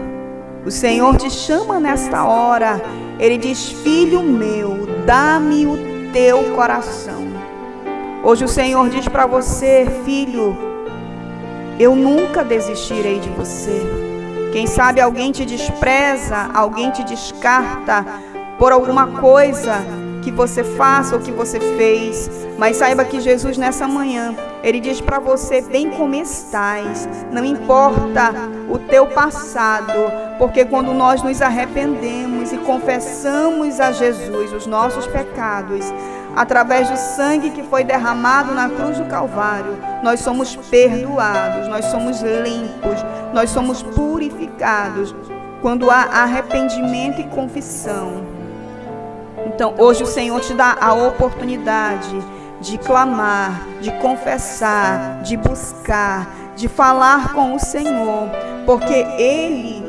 O 0.65 0.71
Senhor 0.71 1.19
te 1.19 1.31
chama 1.31 1.79
nesta 1.79 2.25
hora. 2.25 2.81
Ele 3.19 3.37
diz: 3.37 3.69
Filho 3.69 4.23
meu, 4.23 4.89
dá-me 5.05 5.67
o 5.67 5.77
teu 6.11 6.55
coração. 6.57 7.24
Hoje 8.25 8.43
o 8.43 8.49
Senhor 8.49 8.89
diz 8.89 9.07
para 9.07 9.27
você, 9.27 9.87
filho, 10.03 10.57
eu 11.79 11.95
nunca 11.95 12.43
desistirei 12.43 13.21
de 13.21 13.29
você. 13.29 13.83
Quem 14.51 14.67
sabe 14.67 14.99
alguém 14.99 15.31
te 15.31 15.45
despreza, 15.45 16.49
alguém 16.55 16.91
te 16.91 17.05
descarta 17.05 18.03
por 18.59 18.73
alguma 18.73 19.09
coisa 19.21 19.85
que 20.23 20.31
você 20.31 20.65
faça 20.65 21.15
ou 21.15 21.21
que 21.21 21.31
você 21.31 21.61
fez, 21.61 22.31
mas 22.57 22.79
saiba 22.79 23.05
que 23.05 23.21
Jesus 23.21 23.59
nessa 23.59 23.87
manhã, 23.87 24.35
ele 24.63 24.81
diz 24.81 25.03
para 25.03 25.19
você: 25.19 25.61
bem 25.61 25.91
como 25.91 26.15
estás, 26.15 27.07
não 27.31 27.45
importa 27.45 28.33
o 28.71 28.79
teu 28.79 29.07
passado, 29.09 30.11
porque 30.39 30.65
quando 30.65 30.95
nós 30.95 31.23
nos 31.23 31.43
arrependemos 31.43 32.53
e 32.55 32.57
confessamos 32.57 33.79
a 33.81 33.93
Jesus 33.93 34.51
os 34.51 34.67
nossos 34.67 35.07
pecados, 35.07 35.93
através 36.37 36.91
do 36.91 36.97
sangue 36.97 37.51
que 37.51 37.63
foi 37.63 37.85
derramado 37.85 38.55
na 38.55 38.69
cruz 38.69 38.99
do 38.99 39.05
Calvário, 39.05 39.79
nós 40.03 40.21
somos 40.21 40.57
perdoados, 40.57 41.69
nós 41.69 41.85
somos 41.87 42.21
limpos, 42.21 43.05
nós 43.33 43.51
somos 43.51 43.83
purificados 43.83 45.15
quando 45.61 45.91
há 45.91 46.03
arrependimento 46.03 47.21
e 47.21 47.25
confissão. 47.25 48.23
Então, 49.47 49.75
hoje 49.79 50.03
o 50.03 50.07
Senhor 50.07 50.41
te 50.41 50.55
dá 50.55 50.77
a 50.81 50.93
oportunidade 50.95 52.23
de 52.61 52.79
clamar, 52.79 53.67
de 53.81 53.91
confessar, 53.99 55.23
de 55.23 55.37
buscar, 55.37 56.27
de 56.57 56.69
falar 56.69 57.33
com 57.35 57.55
o 57.55 57.61
Senhor, 57.61 58.29
porque 58.65 58.95
Ele 59.19 59.85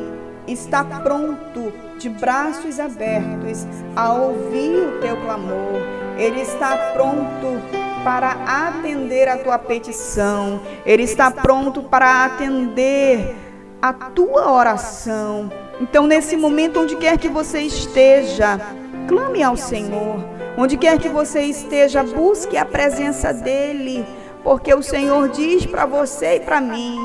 está 0.46 0.84
pronto, 0.84 1.72
de 1.98 2.08
braços 2.08 2.78
abertos, 2.78 3.66
a 3.94 4.12
ouvir 4.12 4.76
o 4.76 5.00
teu 5.00 5.16
clamor. 5.22 5.95
Ele 6.16 6.40
está 6.40 6.76
pronto 6.94 7.60
para 8.04 8.32
atender 8.68 9.28
a 9.28 9.36
tua 9.38 9.58
petição. 9.58 10.60
Ele 10.84 11.02
está 11.02 11.30
pronto 11.30 11.82
para 11.82 12.24
atender 12.24 13.34
a 13.82 13.92
tua 13.92 14.52
oração. 14.52 15.50
Então, 15.80 16.06
nesse 16.06 16.36
momento, 16.36 16.80
onde 16.80 16.96
quer 16.96 17.18
que 17.18 17.28
você 17.28 17.60
esteja, 17.60 18.58
Clame 19.06 19.40
ao 19.40 19.56
Senhor. 19.56 20.24
Onde 20.58 20.76
quer 20.76 20.98
que 20.98 21.08
você 21.08 21.42
esteja, 21.42 22.02
busque 22.02 22.56
a 22.56 22.64
presença 22.64 23.32
dEle, 23.32 24.04
porque 24.42 24.74
o 24.74 24.82
Senhor 24.82 25.28
diz 25.28 25.64
para 25.64 25.86
você 25.86 26.36
e 26.36 26.40
para 26.40 26.60
mim: 26.60 26.98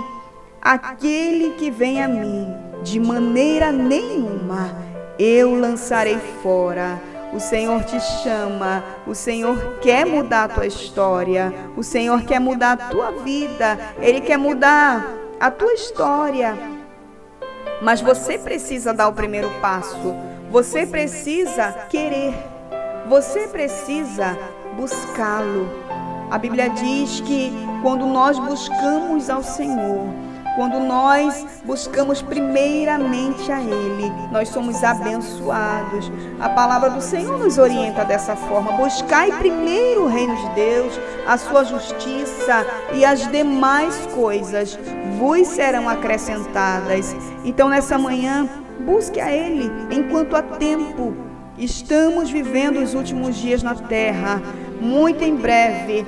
aquele 0.61 1.51
que 1.51 1.69
vem 1.69 2.01
a 2.01 2.07
mim, 2.07 2.47
de 2.81 2.99
maneira 2.99 3.71
nenhuma 3.71 4.75
eu 5.19 5.53
lançarei 5.53 6.17
fora. 6.41 6.99
O 7.33 7.39
Senhor 7.39 7.83
te 7.83 7.99
chama, 7.99 8.83
o 9.07 9.15
Senhor 9.15 9.79
quer 9.81 10.05
mudar 10.05 10.43
a 10.43 10.49
tua 10.49 10.65
história, 10.67 11.53
o 11.77 11.83
Senhor 11.83 12.23
quer 12.23 12.39
mudar 12.39 12.73
a 12.73 12.89
tua 12.89 13.11
vida, 13.11 13.79
Ele 13.99 14.19
quer 14.19 14.37
mudar 14.37 15.05
a 15.39 15.49
tua 15.49 15.73
história. 15.73 16.57
Mas 17.81 18.01
você 18.01 18.37
precisa 18.37 18.93
dar 18.93 19.07
o 19.07 19.13
primeiro 19.13 19.49
passo. 19.61 20.13
Você 20.51 20.85
precisa 20.85 21.71
querer. 21.89 22.33
Você 23.07 23.47
precisa 23.47 24.37
buscá-lo. 24.75 25.67
A 26.29 26.37
Bíblia 26.37 26.69
diz 26.69 27.21
que 27.21 27.51
quando 27.81 28.05
nós 28.05 28.37
buscamos 28.37 29.29
ao 29.29 29.41
Senhor, 29.41 30.07
quando 30.55 30.79
nós 30.79 31.45
buscamos 31.65 32.21
primeiramente 32.21 33.51
a 33.51 33.61
Ele, 33.61 34.11
nós 34.31 34.49
somos 34.49 34.83
abençoados. 34.83 36.11
A 36.39 36.49
palavra 36.49 36.89
do 36.89 37.01
Senhor 37.01 37.37
nos 37.37 37.57
orienta 37.57 38.03
dessa 38.03 38.35
forma: 38.35 38.73
buscai 38.73 39.31
primeiro 39.39 40.03
o 40.03 40.07
reino 40.07 40.35
de 40.35 40.49
Deus, 40.55 40.99
a 41.27 41.37
sua 41.37 41.63
justiça 41.63 42.65
e 42.93 43.05
as 43.05 43.27
demais 43.31 43.95
coisas 44.13 44.77
vos 45.19 45.47
serão 45.47 45.87
acrescentadas. 45.87 47.15
Então, 47.43 47.69
nessa 47.69 47.97
manhã, 47.97 48.47
Busque 48.81 49.19
a 49.19 49.31
Ele 49.31 49.71
enquanto 49.91 50.35
há 50.35 50.41
tempo. 50.41 51.13
Estamos 51.57 52.31
vivendo 52.31 52.77
os 52.77 52.93
últimos 52.93 53.35
dias 53.35 53.61
na 53.61 53.75
terra. 53.75 54.41
Muito 54.79 55.23
em 55.23 55.35
breve, 55.35 56.05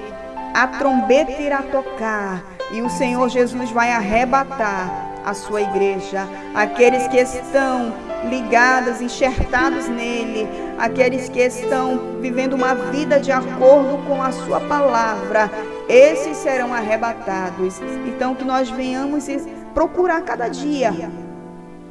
a 0.54 0.68
trombeta 0.68 1.40
irá 1.40 1.62
tocar 1.62 2.44
e 2.74 2.82
o 2.82 2.90
Senhor 2.90 3.30
Jesus 3.30 3.70
vai 3.70 3.92
arrebatar 3.92 5.22
a 5.24 5.34
sua 5.34 5.62
igreja. 5.62 6.28
Aqueles 6.56 7.08
que 7.08 7.18
estão 7.18 7.94
ligados, 8.28 9.00
enxertados 9.00 9.88
nele, 9.88 10.48
aqueles 10.80 11.30
que 11.30 11.40
estão 11.40 12.18
vivendo 12.20 12.54
uma 12.54 12.74
vida 12.74 13.20
de 13.20 13.32
acordo 13.32 14.04
com 14.08 14.22
a 14.22 14.32
sua 14.32 14.60
palavra, 14.60 15.52
esses 15.88 16.36
serão 16.38 16.74
arrebatados. 16.74 17.80
Então, 18.08 18.34
que 18.34 18.44
nós 18.44 18.70
venhamos 18.72 19.28
procurar 19.74 20.22
cada 20.22 20.48
dia 20.48 20.92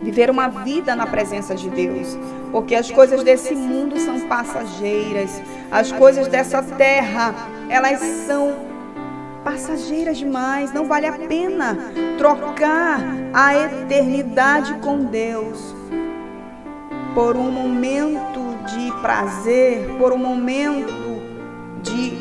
viver 0.00 0.28
uma 0.30 0.48
vida 0.48 0.96
na 0.96 1.06
presença 1.06 1.54
de 1.54 1.70
Deus, 1.70 2.18
porque 2.50 2.74
as 2.74 2.90
coisas 2.90 3.22
desse 3.22 3.54
mundo 3.54 4.00
são 4.00 4.18
passageiras, 4.22 5.40
as 5.70 5.92
coisas 5.92 6.26
dessa 6.26 6.60
terra, 6.60 7.32
elas 7.68 8.00
são 8.26 8.71
passageiras 9.44 10.18
demais, 10.18 10.72
não 10.72 10.86
vale 10.86 11.06
a 11.06 11.12
pena 11.12 11.76
trocar 12.18 13.00
a 13.32 13.54
eternidade 13.54 14.74
com 14.74 15.04
Deus 15.04 15.74
por 17.14 17.36
um 17.36 17.50
momento 17.50 18.40
de 18.66 18.90
prazer, 19.00 19.96
por 19.98 20.12
um 20.12 20.18
momento 20.18 20.92
de 21.82 22.16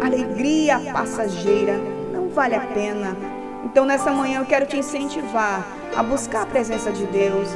alegria 0.00 0.78
passageira, 0.92 1.78
não 2.12 2.28
vale 2.28 2.54
a 2.54 2.60
pena. 2.60 3.16
Então 3.64 3.84
nessa 3.84 4.12
manhã 4.12 4.40
eu 4.40 4.46
quero 4.46 4.66
te 4.66 4.76
incentivar 4.76 5.66
a 5.96 6.02
buscar 6.02 6.42
a 6.42 6.46
presença 6.46 6.92
de 6.92 7.06
Deus. 7.06 7.48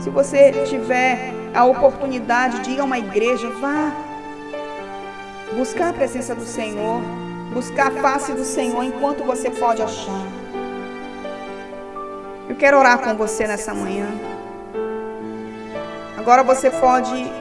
Se 0.00 0.10
você 0.10 0.52
tiver 0.66 1.32
a 1.54 1.64
oportunidade 1.64 2.60
de 2.60 2.72
ir 2.72 2.80
a 2.80 2.84
uma 2.84 2.98
igreja, 2.98 3.48
vá 3.60 3.92
buscar 5.56 5.90
a 5.90 5.92
presença 5.92 6.34
do 6.34 6.44
Senhor, 6.44 7.00
buscar 7.56 7.86
a 7.86 8.02
face 8.02 8.32
do 8.34 8.44
Senhor 8.44 8.84
enquanto 8.84 9.24
você 9.24 9.48
pode 9.48 9.80
achar. 9.80 10.26
Eu 12.46 12.54
quero 12.54 12.78
orar 12.78 12.98
com 12.98 13.16
você 13.16 13.46
nessa 13.46 13.72
manhã. 13.72 14.06
Agora 16.18 16.42
você 16.42 16.70
pode 16.70 17.32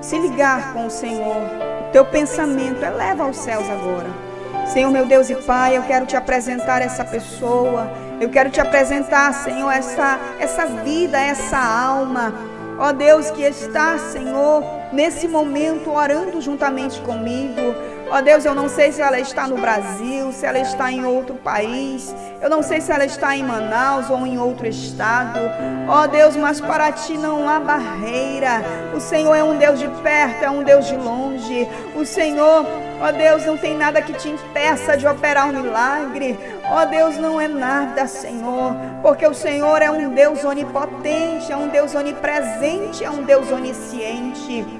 se 0.00 0.18
ligar 0.18 0.72
com 0.72 0.86
o 0.86 0.90
Senhor. 0.90 1.36
O 1.88 1.92
teu 1.92 2.06
pensamento 2.06 2.82
eleva 2.82 3.24
aos 3.24 3.36
céus 3.36 3.68
agora. 3.68 4.08
Senhor 4.72 4.90
meu 4.90 5.04
Deus 5.04 5.28
e 5.28 5.34
Pai, 5.34 5.76
eu 5.76 5.82
quero 5.82 6.06
te 6.06 6.16
apresentar 6.16 6.80
essa 6.80 7.04
pessoa 7.04 7.90
eu 8.20 8.28
quero 8.28 8.50
te 8.50 8.60
apresentar, 8.60 9.32
Senhor, 9.32 9.70
essa, 9.70 10.20
essa 10.38 10.66
vida, 10.66 11.18
essa 11.18 11.56
alma. 11.56 12.34
Ó 12.78 12.92
Deus, 12.92 13.30
que 13.30 13.42
está, 13.42 13.96
Senhor, 13.96 14.62
nesse 14.92 15.26
momento 15.26 15.90
orando 15.90 16.38
juntamente 16.38 17.00
comigo. 17.00 17.74
Ó 18.12 18.20
Deus, 18.20 18.44
eu 18.44 18.56
não 18.56 18.68
sei 18.68 18.90
se 18.90 19.00
ela 19.00 19.20
está 19.20 19.46
no 19.46 19.56
Brasil, 19.56 20.32
se 20.32 20.44
ela 20.44 20.58
está 20.58 20.90
em 20.90 21.04
outro 21.04 21.36
país. 21.36 22.12
Eu 22.42 22.50
não 22.50 22.60
sei 22.60 22.80
se 22.80 22.90
ela 22.90 23.04
está 23.04 23.36
em 23.36 23.44
Manaus 23.44 24.10
ou 24.10 24.26
em 24.26 24.36
outro 24.36 24.66
estado. 24.66 25.38
Ó 25.88 26.08
Deus, 26.08 26.34
mas 26.34 26.60
para 26.60 26.90
ti 26.90 27.16
não 27.16 27.48
há 27.48 27.60
barreira. 27.60 28.62
O 28.92 28.98
Senhor 28.98 29.34
é 29.36 29.44
um 29.44 29.56
Deus 29.56 29.78
de 29.78 29.86
perto, 30.02 30.42
é 30.42 30.50
um 30.50 30.64
Deus 30.64 30.86
de 30.86 30.96
longe. 30.96 31.68
O 31.94 32.04
Senhor, 32.04 32.66
ó 33.00 33.12
Deus, 33.12 33.46
não 33.46 33.56
tem 33.56 33.76
nada 33.76 34.02
que 34.02 34.12
te 34.12 34.28
impeça 34.28 34.96
de 34.96 35.06
operar 35.06 35.48
um 35.48 35.62
milagre. 35.62 36.36
Ó 36.68 36.84
Deus, 36.86 37.16
não 37.16 37.40
é 37.40 37.46
nada, 37.46 38.08
Senhor, 38.08 38.74
porque 39.02 39.26
o 39.26 39.34
Senhor 39.34 39.82
é 39.82 39.90
um 39.90 40.12
Deus 40.12 40.44
onipotente, 40.44 41.52
é 41.52 41.56
um 41.56 41.68
Deus 41.68 41.94
onipresente, 41.94 43.04
é 43.04 43.10
um 43.10 43.22
Deus 43.22 43.52
onisciente. 43.52 44.79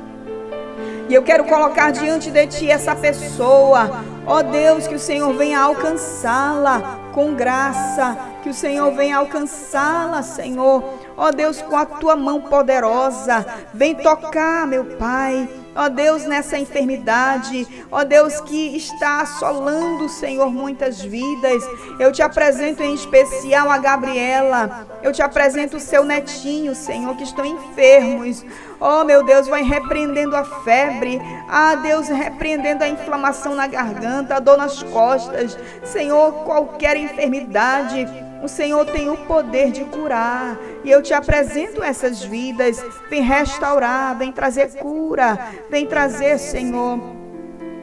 E 1.11 1.15
eu 1.15 1.25
quero 1.25 1.43
colocar 1.43 1.91
diante 1.91 2.31
de 2.31 2.47
ti 2.47 2.71
essa 2.71 2.95
pessoa. 2.95 4.05
Ó 4.25 4.43
Deus, 4.45 4.87
que 4.87 4.95
o 4.95 4.99
Senhor 4.99 5.35
venha 5.35 5.59
alcançá-la 5.59 7.01
com 7.13 7.35
graça, 7.35 8.17
que 8.45 8.49
o 8.49 8.55
Senhor 8.55 8.93
venha 8.93 9.17
alcançá-la, 9.17 10.23
Senhor. 10.23 10.85
Ó 11.17 11.33
Deus, 11.33 11.61
com 11.63 11.77
a 11.77 11.85
tua 11.85 12.15
mão 12.15 12.43
poderosa, 12.43 13.45
vem 13.75 13.97
tocar, 13.97 14.69
meu 14.69 14.85
Pai 14.85 15.49
ó 15.75 15.89
Deus, 15.89 16.25
nessa 16.25 16.59
enfermidade, 16.59 17.67
ó 17.91 18.05
Deus, 18.05 18.41
que 18.41 18.77
está 18.77 19.21
assolando, 19.21 20.09
Senhor, 20.09 20.51
muitas 20.51 21.01
vidas. 21.01 21.63
Eu 21.99 22.13
te 22.13 22.23
apresento 22.23 22.83
em 22.83 22.95
especial 22.95 23.71
a 23.71 23.79
Gabriela, 23.79 24.87
eu 25.03 25.13
te 25.13 25.23
apresento 25.23 25.77
o 25.77 25.81
seu 25.81 26.05
netinho, 26.05 26.75
Senhor, 26.75 27.17
que 27.17 27.25
estão 27.25 27.45
enfermos. 27.45 28.45
Oh, 28.81 29.05
meu 29.05 29.23
Deus, 29.23 29.47
vai 29.47 29.63
repreendendo 29.63 30.35
a 30.35 30.45
febre. 30.63 31.21
Ah, 31.49 31.75
Deus, 31.75 32.09
repreendendo 32.09 32.83
a 32.83 32.89
inflamação 32.89 33.55
na 33.55 33.67
garganta, 33.67 34.37
a 34.37 34.41
dor 34.41 34.57
nas 34.57 34.83
costas. 34.83 35.59
Senhor, 35.85 36.33
qualquer 36.45 36.97
enfermidade. 36.97 38.30
O 38.43 38.49
Senhor 38.49 38.87
tem 38.87 39.11
o 39.11 39.17
poder 39.17 39.71
de 39.71 39.85
curar. 39.85 40.59
E 40.83 40.91
eu 40.91 41.03
te 41.03 41.13
apresento 41.13 41.83
essas 41.83 42.23
vidas. 42.23 42.83
Vem 43.09 43.23
restaurar, 43.23 44.17
vem 44.17 44.33
trazer 44.33 44.71
cura. 44.79 45.39
Vem 45.69 45.87
trazer, 45.87 46.39
Senhor, 46.39 46.99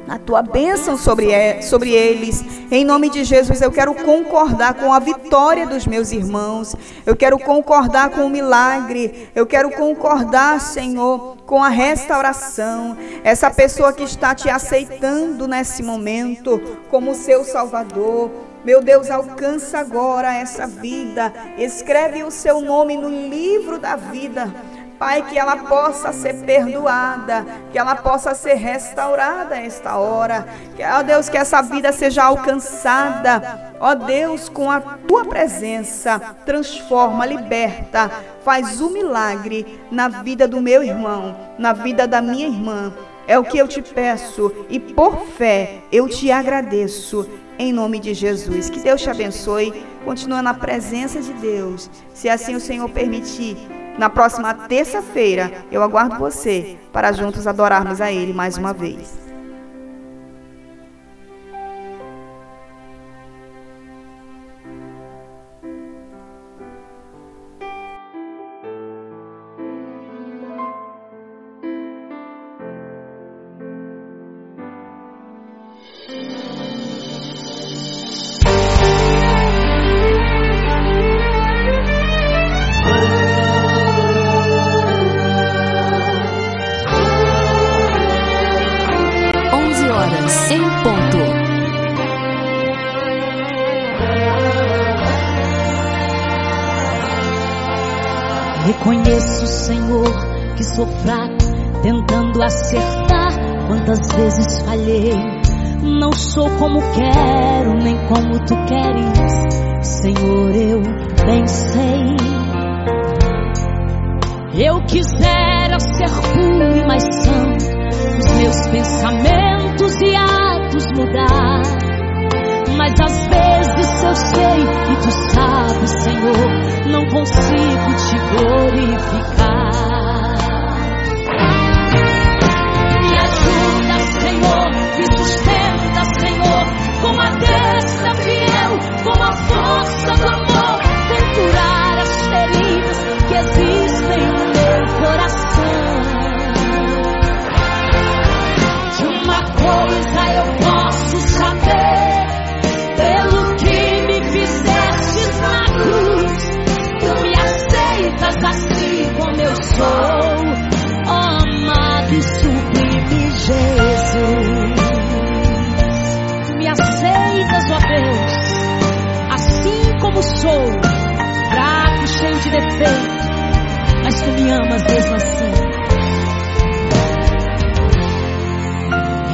a 0.07 0.17
tua 0.17 0.41
bênção 0.41 0.97
sobre, 0.97 1.61
sobre 1.61 1.91
eles. 1.91 2.43
Em 2.71 2.83
nome 2.83 3.09
de 3.09 3.23
Jesus, 3.23 3.61
eu 3.61 3.71
quero 3.71 3.93
concordar 3.93 4.73
com 4.73 4.91
a 4.93 4.99
vitória 4.99 5.67
dos 5.67 5.85
meus 5.85 6.11
irmãos. 6.11 6.75
Eu 7.05 7.15
quero 7.15 7.37
concordar 7.37 8.09
com 8.09 8.25
o 8.25 8.29
milagre. 8.29 9.29
Eu 9.35 9.45
quero 9.45 9.69
concordar, 9.71 10.59
Senhor, 10.59 11.37
com 11.45 11.61
a 11.63 11.69
restauração. 11.69 12.97
Essa 13.23 13.51
pessoa 13.51 13.93
que 13.93 14.03
está 14.03 14.33
te 14.33 14.49
aceitando 14.49 15.47
nesse 15.47 15.83
momento 15.83 16.59
como 16.89 17.13
seu 17.13 17.43
Salvador 17.43 18.31
meu 18.67 18.81
Deus, 18.81 19.09
alcança 19.09 19.79
agora 19.79 20.33
essa 20.33 20.67
vida. 20.67 21.33
Escreve 21.57 22.25
o 22.25 22.29
seu 22.29 22.59
nome 22.59 22.97
no 22.97 23.07
livro 23.07 23.79
da 23.79 23.95
vida. 23.95 24.53
Pai, 24.99 25.21
que 25.21 25.39
ela 25.39 25.55
possa 25.55 26.11
ser 26.11 26.33
perdoada, 26.43 27.45
que 27.71 27.79
ela 27.79 27.95
possa 27.95 28.35
ser 28.35 28.55
restaurada 28.55 29.55
esta 29.55 29.95
hora. 29.95 30.45
Que, 30.75 30.83
ó 30.83 31.01
Deus, 31.01 31.29
que 31.29 31.37
essa 31.37 31.61
vida 31.61 31.93
seja 31.93 32.25
alcançada. 32.25 33.71
Ó 33.79 33.95
Deus, 33.95 34.49
com 34.49 34.69
a 34.69 34.81
tua 34.81 35.23
presença, 35.23 36.19
transforma, 36.45 37.25
liberta, 37.25 38.11
faz 38.43 38.81
um 38.81 38.89
milagre 38.89 39.79
na 39.89 40.09
vida 40.09 40.45
do 40.45 40.59
meu 40.59 40.83
irmão, 40.83 41.37
na 41.57 41.71
vida 41.71 42.05
da 42.05 42.21
minha 42.21 42.47
irmã. 42.47 42.93
É 43.29 43.39
o 43.39 43.45
que 43.45 43.57
eu 43.57 43.67
te 43.67 43.81
peço 43.81 44.51
e 44.69 44.77
por 44.77 45.25
fé 45.25 45.79
eu 45.89 46.09
te 46.09 46.29
agradeço 46.31 47.46
em 47.59 47.73
nome 47.73 47.99
de 47.99 48.13
Jesus. 48.13 48.69
Que 48.69 48.79
Deus 48.79 49.01
te 49.01 49.09
abençoe. 49.09 49.73
Continua 50.05 50.41
na 50.41 50.53
presença 50.53 51.21
de 51.21 51.33
Deus. 51.33 51.89
Se 52.13 52.29
assim 52.29 52.55
o 52.55 52.59
Senhor 52.59 52.89
permitir, 52.89 53.57
na 53.97 54.09
próxima 54.09 54.53
terça-feira 54.53 55.65
eu 55.71 55.83
aguardo 55.83 56.17
você 56.17 56.77
para 56.93 57.11
juntos 57.11 57.47
adorarmos 57.47 57.99
a 57.99 58.11
Ele 58.11 58.33
mais 58.33 58.57
uma 58.57 58.73
vez. 58.73 59.26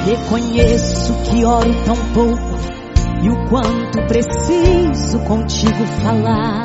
Reconheço 0.05 1.13
que 1.23 1.45
oro 1.45 1.73
tão 1.85 1.95
pouco 2.13 2.53
e 3.21 3.29
o 3.29 3.49
quanto 3.49 4.05
preciso 4.05 5.17
contigo 5.19 5.85
falar. 6.01 6.63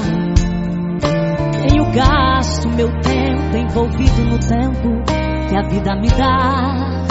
Tenho 1.69 1.89
gasto 1.93 2.69
meu 2.71 2.89
tempo 3.01 3.57
envolvido 3.57 4.25
no 4.25 4.39
tempo 4.41 5.05
que 5.49 5.57
a 5.57 5.63
vida 5.69 5.95
me 5.95 6.09
dá. 6.09 7.05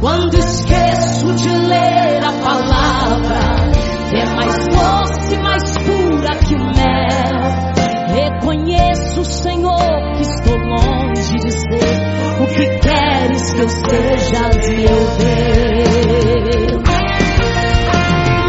Quando 0.00 0.34
esqueço 0.38 1.32
de 1.34 1.48
ler 1.48 2.24
a 2.24 2.32
palavra, 2.42 3.54
que 4.10 4.16
é 4.16 4.26
mais 4.34 4.66
doce, 4.66 5.36
mais 5.38 5.78
pura 5.78 6.36
que 6.38 6.54
o 6.56 6.64
mel. 6.64 7.44
Reconheço, 8.12 9.24
Senhor, 9.24 10.12
que 10.16 10.22
estou 10.22 10.56
longe 10.56 11.36
de 11.36 11.50
ser 11.52 12.13
o 12.44 12.46
que 12.46 12.66
queres 12.78 13.52
que 13.52 13.60
eu 13.60 13.68
seja, 13.68 14.42
meu 14.68 15.00
Deus. 15.18 16.82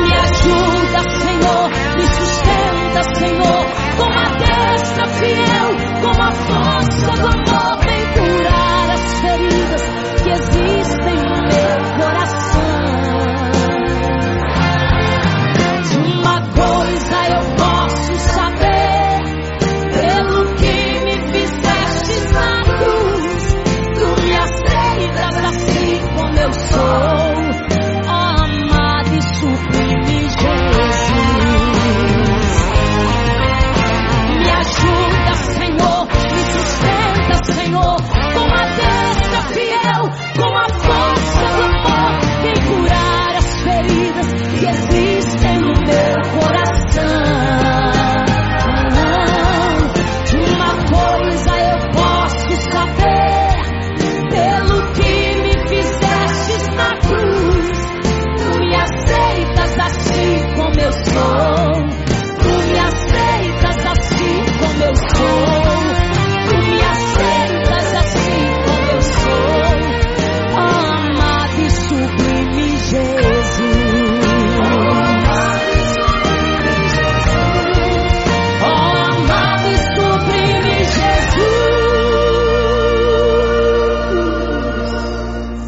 Me 0.01 0.13
ajuda, 0.27 0.99
Senhor, 1.21 1.69
me 1.95 2.05
sustenta, 2.07 3.01
Senhor, 3.15 3.65
com 3.97 4.09
a 4.11 4.27
destra 4.35 5.05
fiel, 5.07 5.69
com 6.01 6.15
a 6.21 6.31
força 6.31 7.09
do 7.11 7.27
amor, 7.27 7.54